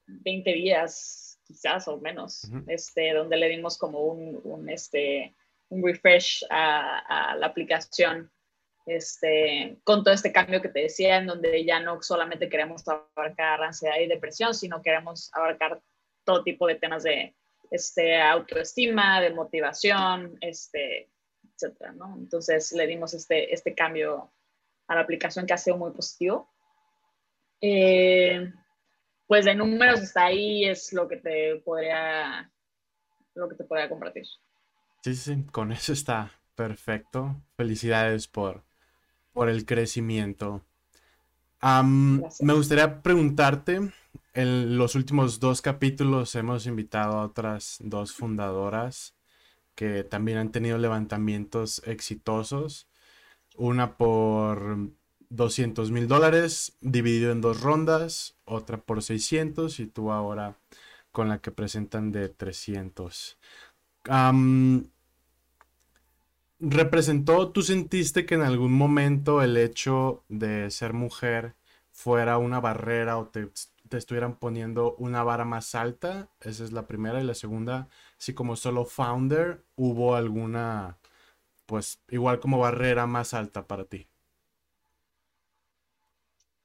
20 0.07 0.53
días 0.53 1.41
quizás 1.45 1.87
o 1.89 1.99
menos, 1.99 2.51
este, 2.67 3.13
donde 3.13 3.37
le 3.37 3.49
dimos 3.49 3.77
como 3.77 4.01
un, 4.01 4.41
un 4.45 4.69
este, 4.69 5.35
un 5.69 5.83
refresh 5.85 6.45
a, 6.51 7.35
la 7.37 7.47
aplicación 7.47 8.31
este, 8.87 9.79
con 9.85 10.05
todo 10.05 10.13
este 10.13 10.33
cambio 10.33 10.61
que 10.61 10.69
te 10.69 10.81
decía, 10.81 11.17
en 11.19 11.27
donde 11.27 11.65
ya 11.65 11.81
no 11.81 12.03
solamente 12.03 12.49
queremos 12.49 12.83
abarcar 12.87 13.63
ansiedad 13.63 13.99
y 14.01 14.07
depresión, 14.07 14.55
sino 14.55 14.83
queremos 14.83 15.31
abarcar 15.33 15.81
todo 16.25 16.43
tipo 16.43 16.67
de 16.67 16.77
temas 16.77 17.03
de 17.03 17.35
este, 17.73 18.21
autoestima, 18.21 19.21
de 19.23 19.31
motivación, 19.31 20.37
este, 20.43 21.11
etcétera, 21.55 21.93
¿no? 21.93 22.15
Entonces 22.19 22.71
le 22.73 22.87
dimos 22.87 23.15
este, 23.15 23.53
este 23.53 23.75
cambio 23.75 24.31
a 24.89 24.95
la 24.95 25.01
aplicación 25.01 25.47
que 25.47 25.55
ha 25.55 25.59
sido 25.59 25.79
muy 25.79 25.91
positivo. 25.93 26.51
Eh, 27.63 28.53
pues 29.27 29.47
de 29.47 29.55
números 29.55 30.03
está 30.03 30.27
ahí, 30.27 30.67
es 30.67 30.93
lo 30.93 31.09
que 31.09 31.17
te 31.17 31.57
podría, 31.65 32.53
lo 33.35 33.49
que 33.49 33.55
te 33.55 33.65
podría 33.65 33.89
compartir. 33.89 34.27
Sí, 35.03 35.15
sí, 35.15 35.45
con 35.51 35.73
eso 35.73 35.95
está 35.95 36.31
perfecto. 36.55 37.43
Felicidades 37.57 38.29
por, 38.29 38.65
por 39.33 39.49
el 39.49 39.65
crecimiento. 39.65 40.63
me 41.63 42.53
gustaría 42.53 43.03
preguntarte, 43.03 43.81
en 44.35 44.79
los 44.79 44.95
últimos 44.95 45.41
dos 45.41 45.63
capítulos 45.63 46.35
hemos 46.35 46.67
invitado 46.67 47.19
a 47.19 47.25
otras 47.25 47.79
dos 47.81 48.13
fundadoras 48.13 49.15
que 49.75 50.05
también 50.05 50.39
han 50.39 50.53
tenido 50.53 50.79
levantamientos 50.79 51.83
exitosos. 51.87 52.89
Una 53.57 53.97
por 53.97 54.91
200 55.31 55.91
mil 55.91 56.09
dólares 56.09 56.77
dividido 56.81 57.33
en 57.33 57.41
dos 57.41 57.61
rondas, 57.61 58.37
otra 58.45 58.79
por 58.79 59.03
600 59.03 59.81
y 59.81 59.87
tú 59.87 60.13
ahora 60.13 60.57
con 61.11 61.29
la 61.29 61.39
que 61.41 61.51
presentan 61.51 62.13
de 62.13 62.29
300. 62.29 63.39
¿Representó, 66.65 67.51
tú 67.51 67.63
sentiste 67.63 68.25
que 68.25 68.37
en 68.37 68.43
algún 68.43 68.73
momento 68.73 69.43
el 69.43 69.57
hecho 69.57 70.23
de 70.29 70.71
ser 70.71 70.93
mujer 70.93 71.57
fuera 71.91 72.39
una 72.39 72.61
barrera 72.61 73.19
o 73.19 73.27
te, 73.27 73.49
te 73.93 73.99
estuvieran 73.99 74.39
poniendo 74.39 74.95
una 74.97 75.23
vara 75.23 75.45
más 75.45 75.75
alta? 75.75 76.31
Esa 76.41 76.65
es 76.65 76.73
la 76.73 76.87
primera. 76.87 77.21
Y 77.21 77.25
la 77.25 77.35
segunda, 77.35 77.89
si 78.17 78.33
como 78.33 78.57
solo 78.57 78.87
founder 78.87 79.65
hubo 79.77 80.15
alguna, 80.15 80.97
pues 81.67 82.03
igual 82.09 82.41
como 82.41 82.59
barrera 82.59 83.07
más 83.07 83.35
alta 83.35 83.67
para 83.67 83.85
ti. 83.85 84.09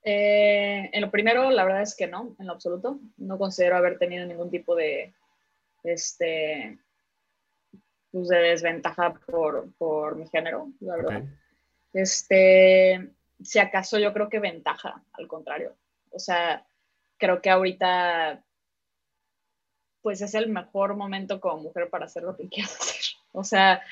Eh, 0.03 0.89
en 0.93 1.01
lo 1.01 1.11
primero, 1.11 1.51
la 1.51 1.65
verdad 1.65 1.81
es 1.81 1.97
que 1.97 2.07
no, 2.07 2.33
en 2.39 2.47
lo 2.47 2.53
absoluto. 2.53 2.97
No 3.17 3.37
considero 3.37 3.75
haber 3.75 3.99
tenido 3.99 4.25
ningún 4.25 4.49
tipo 4.49 4.73
de, 4.73 5.13
este, 5.83 6.79
pues 8.09 8.29
de 8.29 8.37
desventaja 8.37 9.15
por, 9.15 9.69
por 9.73 10.15
mi 10.15 10.29
género, 10.29 10.69
la 10.79 10.95
verdad. 10.95 11.23
Este, 11.91 13.11
si 13.43 13.59
acaso 13.59 13.99
yo 13.99 14.13
creo 14.13 14.29
que 14.29 14.39
ventaja, 14.39 15.03
al 15.11 15.27
contrario. 15.27 15.75
O 16.11 16.19
sea, 16.19 16.65
creo 17.17 17.41
que 17.41 17.49
ahorita, 17.49 18.43
pues 20.01 20.21
es 20.21 20.34
el 20.34 20.49
mejor 20.49 20.95
momento 20.95 21.39
como 21.39 21.63
mujer 21.63 21.89
para 21.89 22.06
hacer 22.06 22.23
lo 22.23 22.36
que 22.36 22.47
quieras 22.49 22.75
hacer. 22.80 23.03
O 23.34 23.43
sea, 23.43 23.84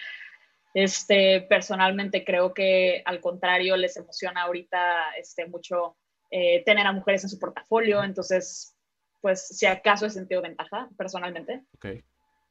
este, 0.73 1.41
personalmente 1.41 2.23
creo 2.25 2.53
que 2.53 3.01
al 3.05 3.21
contrario 3.21 3.77
les 3.77 3.95
emociona 3.97 4.43
ahorita 4.43 5.11
este, 5.17 5.45
mucho 5.47 5.97
eh, 6.31 6.63
tener 6.65 6.85
a 6.85 6.91
mujeres 6.91 7.23
en 7.23 7.29
su 7.29 7.39
portafolio, 7.39 8.03
entonces, 8.03 8.75
pues 9.21 9.47
si 9.47 9.65
acaso 9.65 10.05
he 10.05 10.09
sentido 10.09 10.41
ventaja 10.41 10.89
personalmente. 10.97 11.63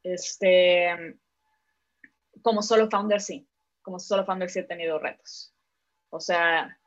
Este, 0.03 1.17
como 2.41 2.61
solo 2.61 2.89
founder, 2.89 3.21
sí, 3.21 3.47
como 3.81 3.99
solo 3.99 4.25
founder 4.25 4.49
sí 4.49 4.59
he 4.59 4.63
tenido 4.63 4.97
retos. 4.97 5.53
O 6.09 6.19
sea, 6.19 6.77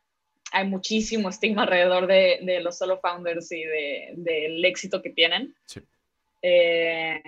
hay 0.52 0.66
muchísimo 0.66 1.28
estigma 1.28 1.62
alrededor 1.62 2.06
de, 2.06 2.60
los 2.62 2.78
solo 2.78 2.98
founders 3.00 3.50
y 3.52 3.64
del 3.64 4.64
éxito 4.64 5.02
que 5.02 5.10
tienen. 5.10 5.54
Eh, 6.42 7.20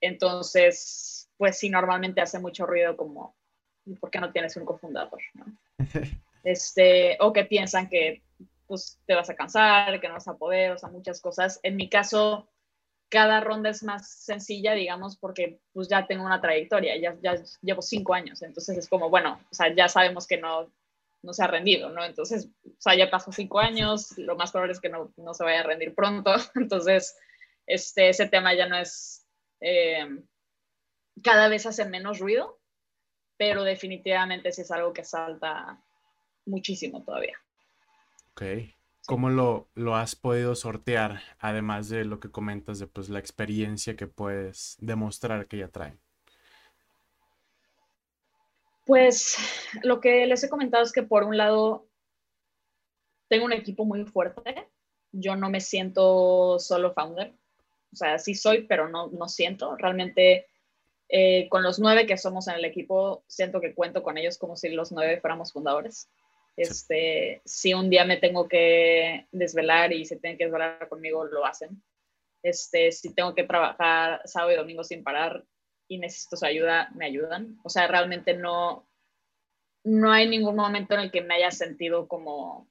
entonces, 0.00 1.30
pues 1.36 1.58
sí, 1.58 1.70
normalmente 1.70 2.20
hace 2.20 2.38
mucho 2.38 2.66
ruido 2.66 2.96
como, 2.96 3.34
¿por 4.00 4.10
qué 4.10 4.20
no 4.20 4.32
tienes 4.32 4.56
un 4.56 4.64
cofundador? 4.64 5.20
este, 6.44 7.16
o 7.20 7.32
que 7.32 7.44
piensan 7.44 7.88
que 7.88 8.22
pues 8.66 8.98
te 9.06 9.14
vas 9.14 9.28
a 9.28 9.34
cansar, 9.34 10.00
que 10.00 10.08
no 10.08 10.14
vas 10.14 10.28
a 10.28 10.36
poder, 10.36 10.72
o 10.72 10.78
sea, 10.78 10.88
muchas 10.88 11.20
cosas. 11.20 11.60
En 11.62 11.76
mi 11.76 11.88
caso, 11.88 12.48
cada 13.08 13.40
ronda 13.40 13.70
es 13.70 13.82
más 13.82 14.10
sencilla, 14.10 14.72
digamos, 14.72 15.16
porque 15.16 15.58
pues 15.72 15.88
ya 15.88 16.06
tengo 16.06 16.24
una 16.24 16.40
trayectoria, 16.40 16.96
ya, 16.96 17.16
ya 17.22 17.42
llevo 17.60 17.82
cinco 17.82 18.14
años, 18.14 18.42
entonces 18.42 18.78
es 18.78 18.88
como, 18.88 19.10
bueno, 19.10 19.38
o 19.50 19.54
sea, 19.54 19.74
ya 19.74 19.88
sabemos 19.88 20.26
que 20.26 20.38
no, 20.38 20.70
no 21.24 21.32
se 21.32 21.42
ha 21.42 21.46
rendido, 21.46 21.90
¿no? 21.90 22.04
Entonces, 22.04 22.48
o 22.64 22.80
sea, 22.80 22.94
ya 22.94 23.10
pasó 23.10 23.32
cinco 23.32 23.58
años, 23.58 24.16
lo 24.18 24.36
más 24.36 24.52
probable 24.52 24.72
es 24.72 24.80
que 24.80 24.88
no, 24.88 25.12
no 25.16 25.34
se 25.34 25.44
vaya 25.44 25.60
a 25.60 25.64
rendir 25.64 25.94
pronto, 25.94 26.32
entonces, 26.54 27.16
este, 27.66 28.10
ese 28.10 28.28
tema 28.28 28.54
ya 28.54 28.68
no 28.68 28.76
es, 28.76 29.26
eh, 29.60 30.06
cada 31.22 31.48
vez 31.48 31.66
hace 31.66 31.84
menos 31.86 32.18
ruido, 32.18 32.60
pero 33.36 33.64
definitivamente 33.64 34.52
sí 34.52 34.62
es 34.62 34.70
algo 34.70 34.92
que 34.92 35.04
salta 35.04 35.82
muchísimo 36.46 37.02
todavía. 37.02 37.38
Ok. 38.32 38.42
¿Cómo 39.06 39.28
lo, 39.28 39.68
lo, 39.74 39.96
has 39.96 40.16
podido 40.16 40.54
sortear, 40.54 41.20
además 41.38 41.90
de 41.90 42.06
lo 42.06 42.20
que 42.20 42.30
comentas 42.30 42.78
de 42.78 42.86
pues, 42.86 43.10
la 43.10 43.18
experiencia 43.18 43.96
que 43.96 44.06
puedes 44.06 44.78
demostrar 44.80 45.46
que 45.46 45.58
ya 45.58 45.68
traen? 45.68 46.00
Pues 48.84 49.36
lo 49.82 50.00
que 50.00 50.26
les 50.26 50.44
he 50.44 50.48
comentado 50.48 50.84
es 50.84 50.92
que 50.92 51.02
por 51.02 51.24
un 51.24 51.36
lado 51.36 51.88
tengo 53.28 53.46
un 53.46 53.52
equipo 53.52 53.84
muy 53.84 54.04
fuerte. 54.04 54.68
Yo 55.12 55.36
no 55.36 55.50
me 55.50 55.60
siento 55.60 56.58
solo 56.58 56.92
founder. 56.92 57.34
O 57.92 57.96
sea, 57.96 58.18
sí 58.18 58.34
soy, 58.34 58.66
pero 58.66 58.88
no, 58.88 59.08
no 59.08 59.28
siento. 59.28 59.76
Realmente 59.76 60.46
eh, 61.08 61.48
con 61.48 61.62
los 61.62 61.78
nueve 61.78 62.06
que 62.06 62.18
somos 62.18 62.48
en 62.48 62.54
el 62.54 62.64
equipo, 62.64 63.24
siento 63.26 63.60
que 63.60 63.74
cuento 63.74 64.02
con 64.02 64.18
ellos 64.18 64.38
como 64.38 64.56
si 64.56 64.70
los 64.70 64.92
nueve 64.92 65.20
fuéramos 65.20 65.52
fundadores. 65.52 66.10
Este, 66.56 67.42
si 67.44 67.74
un 67.74 67.90
día 67.90 68.04
me 68.04 68.16
tengo 68.16 68.48
que 68.48 69.26
desvelar 69.32 69.92
y 69.92 70.04
se 70.04 70.16
tienen 70.16 70.38
que 70.38 70.44
desvelar 70.44 70.88
conmigo, 70.88 71.24
lo 71.24 71.44
hacen. 71.44 71.82
Este, 72.42 72.92
si 72.92 73.14
tengo 73.14 73.34
que 73.34 73.44
trabajar 73.44 74.22
sábado 74.24 74.52
y 74.52 74.56
domingo 74.56 74.84
sin 74.84 75.02
parar 75.02 75.44
y 75.94 75.98
necesito 75.98 76.36
su 76.36 76.44
ayuda, 76.44 76.90
me 76.94 77.06
ayudan. 77.06 77.58
O 77.62 77.68
sea, 77.68 77.86
realmente 77.86 78.34
no, 78.34 78.86
no 79.84 80.12
hay 80.12 80.28
ningún 80.28 80.56
momento 80.56 80.94
en 80.94 81.00
el 81.00 81.10
que 81.10 81.22
me 81.22 81.34
haya 81.34 81.50
sentido 81.50 82.08
como 82.08 82.68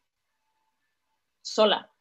sola, 1.42 1.92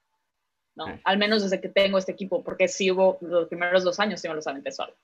¿no? 0.75 1.01
Al 1.05 1.19
menos 1.19 1.43
desde 1.43 1.61
que 1.61 1.69
tengo 1.69 1.99
este 1.99 2.13
equipo, 2.13 2.43
porque 2.43 2.69
sí 2.69 2.91
hubo 2.91 3.19
los 3.21 3.49
primeros 3.49 3.85
dos 3.85 4.01
años, 4.01 4.21
sí 4.21 4.29
me 4.29 4.35
los 4.35 4.47
aventé 4.47 4.73
sola, 4.73 4.95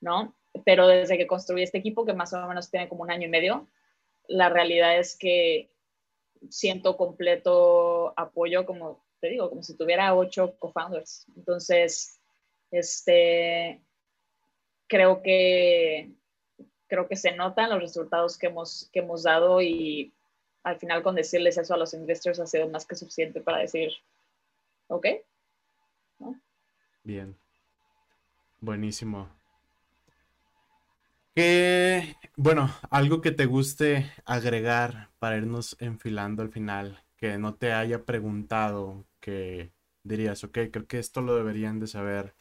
¿no? 0.00 0.34
Pero 0.64 0.86
desde 0.86 1.16
que 1.16 1.26
construí 1.26 1.62
este 1.62 1.78
equipo, 1.78 2.04
que 2.04 2.12
más 2.12 2.32
o 2.32 2.46
menos 2.46 2.70
tiene 2.70 2.88
como 2.88 3.02
un 3.02 3.10
año 3.10 3.26
y 3.26 3.30
medio, 3.30 3.66
la 4.28 4.48
realidad 4.48 4.98
es 4.98 5.16
que 5.16 5.70
siento 6.48 6.96
completo 6.96 8.12
apoyo, 8.16 8.66
como 8.66 9.04
te 9.20 9.28
digo, 9.28 9.48
como 9.48 9.62
si 9.62 9.76
tuviera 9.76 10.14
ocho 10.14 10.56
co-founders. 10.58 11.26
Entonces, 11.36 12.18
este, 12.70 13.82
creo 14.90 15.22
que, 15.22 16.10
creo 16.88 17.08
que 17.08 17.16
se 17.16 17.32
notan 17.32 17.70
los 17.70 17.80
resultados 17.80 18.36
que 18.36 18.48
hemos, 18.48 18.90
que 18.92 18.98
hemos 18.98 19.22
dado 19.22 19.62
y 19.62 20.12
al 20.64 20.78
final 20.78 21.02
con 21.02 21.14
decirles 21.14 21.56
eso 21.56 21.72
a 21.72 21.78
los 21.78 21.94
investors 21.94 22.40
ha 22.40 22.46
sido 22.46 22.68
más 22.68 22.84
que 22.84 22.96
suficiente 22.96 23.40
para 23.40 23.58
decir, 23.58 23.92
ok. 24.88 25.06
Bien. 27.04 27.34
Buenísimo. 28.60 29.30
Que, 31.34 32.16
bueno, 32.36 32.74
algo 32.90 33.20
que 33.20 33.30
te 33.30 33.46
guste 33.46 34.12
agregar 34.26 35.08
para 35.20 35.36
irnos 35.36 35.76
enfilando 35.78 36.42
al 36.42 36.50
final, 36.50 37.02
que 37.16 37.38
no 37.38 37.54
te 37.54 37.72
haya 37.72 38.04
preguntado, 38.04 39.04
que 39.20 39.70
dirías, 40.02 40.42
ok, 40.42 40.58
creo 40.72 40.86
que 40.86 40.98
esto 40.98 41.22
lo 41.22 41.36
deberían 41.36 41.78
de 41.78 41.86
saber 41.86 42.34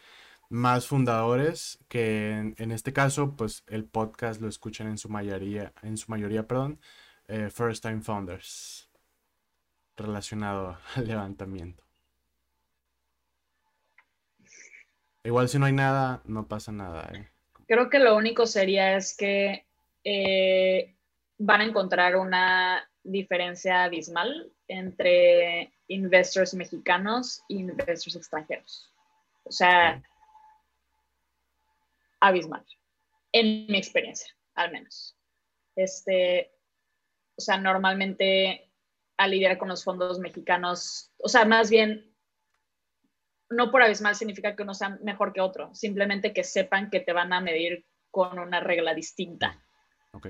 más 0.50 0.88
fundadores, 0.88 1.80
que 1.88 2.54
en, 2.58 2.72
este 2.72 2.92
caso, 2.92 3.36
pues 3.36 3.64
el 3.68 3.86
podcast 3.86 4.42
lo 4.42 4.48
escuchan 4.48 4.88
en 4.88 4.98
su 4.98 5.08
mayoría, 5.08 5.74
en 5.84 5.96
su 5.96 6.10
mayoría, 6.10 6.48
perdón, 6.48 6.80
eh, 7.28 7.50
first 7.50 7.84
time 7.84 8.02
founders, 8.02 8.90
relacionado 9.96 10.78
al 10.96 11.08
levantamiento. 11.08 11.84
Igual 15.24 15.50
si 15.50 15.60
no 15.60 15.68
hay 15.68 15.74
nada, 15.74 16.22
no 16.26 16.48
pasa 16.48 16.72
nada. 16.72 17.10
¿eh? 17.14 17.30
Creo 17.68 17.90
que 17.90 18.00
lo 18.00 18.16
único 18.16 18.48
sería 18.48 18.96
es 18.96 19.16
que 19.16 19.66
eh, 20.04 20.96
van 21.38 21.62
a 21.62 21.66
encontrar 21.66 22.16
una 22.16 22.90
diferencia 23.04 23.84
abismal 23.84 24.52
entre 24.68 25.72
investors 25.88 26.54
mexicanos 26.54 27.44
e 27.50 27.56
investors 27.56 28.16
extranjeros. 28.16 28.92
O 29.44 29.52
sea, 29.52 30.02
abismal, 32.20 32.66
en 33.32 33.68
mi 33.68 33.78
experiencia, 33.78 34.34
al 34.56 34.72
menos. 34.72 35.18
Este, 35.76 36.52
o 37.38 37.42
sea, 37.42 37.58
normalmente 37.58 38.72
al 39.18 39.32
lidiar 39.32 39.58
con 39.58 39.70
los 39.70 39.84
fondos 39.84 40.20
mexicanos, 40.20 41.12
o 41.18 41.28
sea, 41.28 41.46
más 41.46 41.70
bien 41.70 42.10
no 43.50 43.72
por 43.72 43.82
abismal 43.82 44.16
significa 44.16 44.56
que 44.56 44.64
uno 44.64 44.74
sea 44.74 44.98
mejor 45.02 45.34
que 45.34 45.42
otro, 45.42 45.74
simplemente 45.74 46.34
que 46.34 46.44
sepan 46.44 46.90
que 46.90 47.00
te 47.00 47.14
van 47.14 47.34
a 47.34 47.42
medir 47.42 47.86
con 48.12 48.40
una 48.40 48.60
regla 48.60 48.94
distinta. 48.94 49.64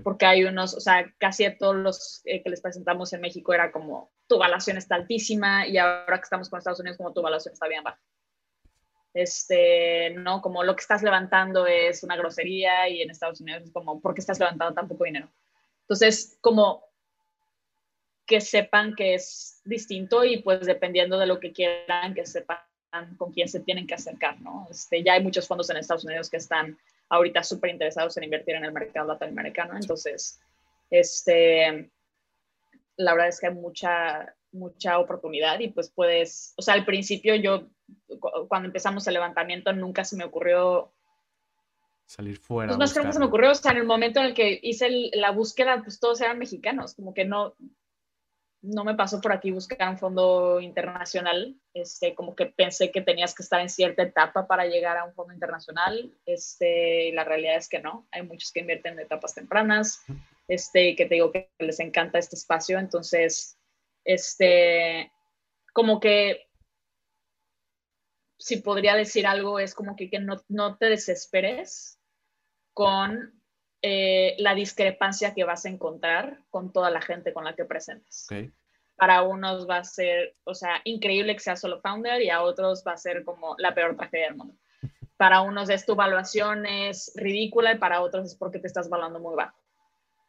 Porque 0.04 0.26
hay 0.26 0.44
unos, 0.44 0.76
o 0.76 0.82
sea, 0.82 1.14
casi 1.20 1.50
todos 1.58 1.76
los 1.76 2.22
eh, 2.26 2.44
que 2.44 2.50
les 2.50 2.62
presentamos 2.62 3.14
en 3.14 3.22
México 3.22 3.54
era 3.54 3.72
como 3.72 4.12
tu 4.28 4.36
evaluación 4.36 4.78
está 4.78 4.96
altísima 4.96 5.66
y 5.68 5.78
ahora 5.78 6.18
que 6.18 6.24
estamos 6.24 6.50
con 6.50 6.58
Estados 6.58 6.82
Unidos 6.82 6.98
como 6.98 7.14
tu 7.14 7.22
evaluación 7.22 7.54
está 7.54 7.68
bien 7.68 7.84
baja. 7.84 8.00
Este, 9.14 10.12
no, 10.12 10.42
como 10.42 10.64
lo 10.64 10.76
que 10.76 10.82
estás 10.82 11.02
levantando 11.02 11.66
es 11.66 12.04
una 12.04 12.16
grosería 12.16 12.88
y 12.90 13.02
en 13.02 13.10
Estados 13.10 13.42
Unidos 13.42 13.64
es 13.64 13.72
como, 13.72 14.00
¿por 14.02 14.14
qué 14.14 14.22
estás 14.22 14.40
levantando 14.40 14.74
tan 14.74 14.88
poco 14.88 15.06
dinero? 15.06 15.30
Entonces, 15.82 16.38
como 16.42 16.84
que 18.26 18.40
sepan 18.42 18.94
que 18.96 19.16
es 19.16 19.60
distinto 19.66 20.24
y 20.24 20.38
pues 20.44 20.66
dependiendo 20.68 21.18
de 21.18 21.26
lo 21.26 21.40
que 21.40 21.52
quieran, 21.52 22.14
que 22.14 22.28
sepan 22.28 22.60
con 23.18 23.32
quién 23.32 23.48
se 23.48 23.60
tienen 23.62 23.88
que 23.88 23.96
acercar, 23.96 24.40
¿no? 24.40 24.68
Este, 24.70 25.04
ya 25.04 25.14
hay 25.14 25.24
muchos 25.24 25.48
fondos 25.48 25.70
en 25.70 25.78
Estados 25.78 26.06
Unidos 26.06 26.30
que 26.30 26.38
están 26.38 26.78
ahorita 27.10 27.44
súper 27.44 27.72
interesados 27.72 28.16
en 28.18 28.26
invertir 28.26 28.56
en 28.56 28.66
el 28.66 28.72
mercado 28.72 29.08
latinoamericano, 29.08 29.76
entonces, 29.76 30.40
este, 30.92 31.90
la 32.98 33.14
verdad 33.14 33.30
es 33.30 33.40
que 33.40 33.48
hay 33.48 33.54
mucha, 33.54 34.36
mucha 34.52 35.00
oportunidad 35.00 35.60
y 35.60 35.70
pues 35.70 35.90
puedes, 35.90 36.54
o 36.58 36.62
sea, 36.62 36.76
al 36.76 36.86
principio 36.86 37.34
yo, 37.36 37.68
cuando 38.48 38.68
empezamos 38.68 39.08
el 39.08 39.14
levantamiento, 39.14 39.72
nunca 39.74 40.04
se 40.04 40.16
me 40.16 40.24
ocurrió 40.24 40.94
salir 42.10 42.38
fuera. 42.38 42.70
Pues 42.70 42.80
más 42.80 42.94
que 42.94 43.00
nunca 43.00 43.14
se 43.14 43.20
me 43.20 43.26
ocurrió, 43.26 43.52
o 43.52 43.56
sea, 43.56 43.72
en 43.72 43.78
el 43.78 43.86
momento 43.86 44.20
en 44.20 44.28
el 44.28 44.34
que 44.34 44.60
hice 44.64 44.90
la 45.14 45.32
búsqueda, 45.32 45.84
pues 45.84 46.00
todos 46.00 46.20
eran 46.22 46.40
mexicanos, 46.40 46.96
como 46.96 47.14
que 47.14 47.24
no, 47.24 47.56
no 48.62 48.84
me 48.84 48.96
pasó 48.96 49.22
por 49.22 49.32
aquí 49.32 49.52
buscar 49.52 49.88
un 49.90 49.98
fondo 50.00 50.60
internacional, 50.60 51.56
este, 51.74 52.16
como 52.16 52.36
que 52.36 52.48
pensé 52.48 52.92
que 52.92 53.02
tenías 53.02 53.36
que 53.36 53.44
estar 53.44 53.62
en 53.62 53.70
cierta 53.70 54.02
etapa 54.02 54.48
para 54.48 54.66
llegar 54.66 54.98
a 54.98 55.06
un 55.06 55.14
fondo 55.14 55.34
internacional, 55.34 56.12
este, 56.26 57.10
y 57.10 57.12
la 57.12 57.24
realidad 57.24 57.58
es 57.58 57.70
que 57.70 57.80
no, 57.80 58.08
hay 58.12 58.24
muchos 58.24 58.52
que 58.52 58.62
invierten 58.62 58.94
en 58.94 59.02
etapas 59.02 59.36
tempranas, 59.36 60.04
este, 60.48 60.96
que 60.96 61.06
te 61.06 61.14
digo 61.14 61.32
que 61.32 61.52
les 61.60 61.80
encanta 61.80 62.18
este 62.18 62.36
espacio, 62.36 62.80
entonces, 62.80 63.58
este, 64.04 65.12
como 65.74 66.00
que, 66.00 66.49
si 68.40 68.58
podría 68.58 68.96
decir 68.96 69.28
algo, 69.28 69.60
es 69.60 69.76
como 69.76 69.96
que, 69.96 70.10
que 70.10 70.20
no, 70.20 70.42
no, 70.48 70.78
te 70.78 70.86
desesperes 70.88 72.00
con 72.74 73.42
eh, 73.82 74.36
la 74.40 74.56
discrepancia 74.56 75.34
que 75.34 75.44
vas 75.44 75.66
a 75.66 75.70
encontrar 75.70 76.40
con 76.50 76.72
toda 76.72 76.90
la 76.90 77.02
gente 77.02 77.34
con 77.34 77.44
la 77.44 77.56
que 77.56 77.66
presentes. 77.66 78.28
Para 78.96 79.22
unos 79.24 79.70
va 79.70 79.78
a 79.78 79.84
ser, 79.84 80.36
o 80.46 80.56
sea, 80.56 80.82
increíble 80.86 81.34
que 81.34 81.42
sea 81.42 81.58
solo 81.58 81.82
founder 81.82 82.22
y 82.22 82.30
a 82.30 82.42
otros 82.42 82.84
va 82.88 82.94
a 82.94 82.98
ser 82.98 83.24
como 83.24 83.56
la 83.58 83.76
peor 83.76 83.96
tragedia 83.98 84.28
del 84.28 84.38
mundo. 84.38 84.56
Para 85.18 85.42
unos 85.42 85.70
es 85.70 85.86
tu 85.86 85.94
evaluación 85.94 86.66
es 86.66 87.12
ridícula 87.16 87.74
y 87.74 87.78
para 87.78 88.02
otros 88.02 88.26
es 88.26 88.36
porque 88.36 88.60
te 88.60 88.68
estás 88.68 88.88
evaluando 88.88 89.20
muy 89.20 89.36
bajo. 89.36 89.59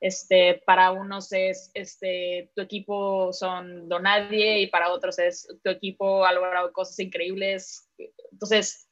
Este, 0.00 0.62
para 0.64 0.92
unos 0.92 1.30
es 1.32 1.70
este, 1.74 2.50
tu 2.54 2.62
equipo 2.62 3.34
son 3.34 3.86
donadie 3.86 4.60
y 4.60 4.66
para 4.68 4.90
otros 4.90 5.18
es 5.18 5.46
tu 5.62 5.70
equipo 5.70 6.24
ha 6.24 6.32
logrado 6.32 6.72
cosas 6.72 6.98
increíbles. 7.00 7.86
Entonces, 8.32 8.88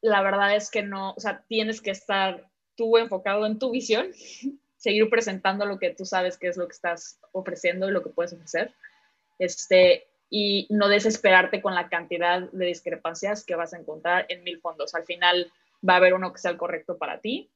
la 0.00 0.20
verdad 0.22 0.56
es 0.56 0.68
que 0.68 0.82
no, 0.82 1.12
o 1.12 1.20
sea, 1.20 1.44
tienes 1.48 1.80
que 1.80 1.92
estar 1.92 2.50
tú 2.74 2.98
enfocado 2.98 3.46
en 3.46 3.60
tu 3.60 3.70
visión, 3.70 4.08
seguir 4.76 5.08
presentando 5.08 5.64
lo 5.64 5.78
que 5.78 5.90
tú 5.90 6.04
sabes 6.04 6.38
que 6.38 6.48
es 6.48 6.56
lo 6.56 6.66
que 6.66 6.74
estás 6.74 7.20
ofreciendo 7.30 7.88
y 7.88 7.92
lo 7.92 8.02
que 8.02 8.10
puedes 8.10 8.32
ofrecer. 8.32 8.74
Este, 9.38 10.08
y 10.28 10.66
no 10.70 10.88
desesperarte 10.88 11.62
con 11.62 11.76
la 11.76 11.88
cantidad 11.88 12.50
de 12.50 12.66
discrepancias 12.66 13.44
que 13.44 13.54
vas 13.54 13.74
a 13.74 13.78
encontrar 13.78 14.26
en 14.28 14.42
mil 14.42 14.60
fondos. 14.60 14.96
Al 14.96 15.04
final 15.04 15.52
va 15.88 15.94
a 15.94 15.96
haber 15.98 16.14
uno 16.14 16.32
que 16.32 16.40
sea 16.40 16.50
el 16.50 16.56
correcto 16.56 16.98
para 16.98 17.20
ti 17.20 17.48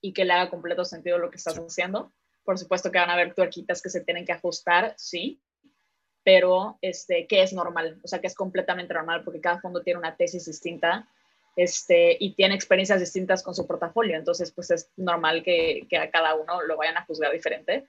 y 0.00 0.12
que 0.12 0.24
le 0.24 0.32
haga 0.32 0.50
completo 0.50 0.84
sentido 0.84 1.18
lo 1.18 1.30
que 1.30 1.36
estás 1.36 1.58
haciendo. 1.58 2.12
Por 2.44 2.58
supuesto 2.58 2.90
que 2.90 2.98
van 2.98 3.10
a 3.10 3.14
haber 3.14 3.34
tuerquitas 3.34 3.82
que 3.82 3.90
se 3.90 4.00
tienen 4.00 4.24
que 4.24 4.32
ajustar, 4.32 4.94
sí, 4.96 5.40
pero 6.24 6.78
este, 6.80 7.26
que 7.26 7.42
es 7.42 7.52
normal, 7.52 8.00
o 8.02 8.08
sea, 8.08 8.20
que 8.20 8.26
es 8.26 8.34
completamente 8.34 8.94
normal 8.94 9.22
porque 9.24 9.40
cada 9.40 9.60
fondo 9.60 9.82
tiene 9.82 9.98
una 9.98 10.16
tesis 10.16 10.46
distinta 10.46 11.08
este, 11.56 12.16
y 12.18 12.34
tiene 12.34 12.54
experiencias 12.54 13.00
distintas 13.00 13.42
con 13.42 13.54
su 13.54 13.66
portafolio, 13.66 14.16
entonces 14.16 14.52
pues 14.52 14.70
es 14.70 14.90
normal 14.96 15.42
que, 15.42 15.86
que 15.88 15.98
a 15.98 16.10
cada 16.10 16.34
uno 16.34 16.62
lo 16.62 16.76
vayan 16.76 16.96
a 16.96 17.04
juzgar 17.04 17.32
diferente. 17.32 17.88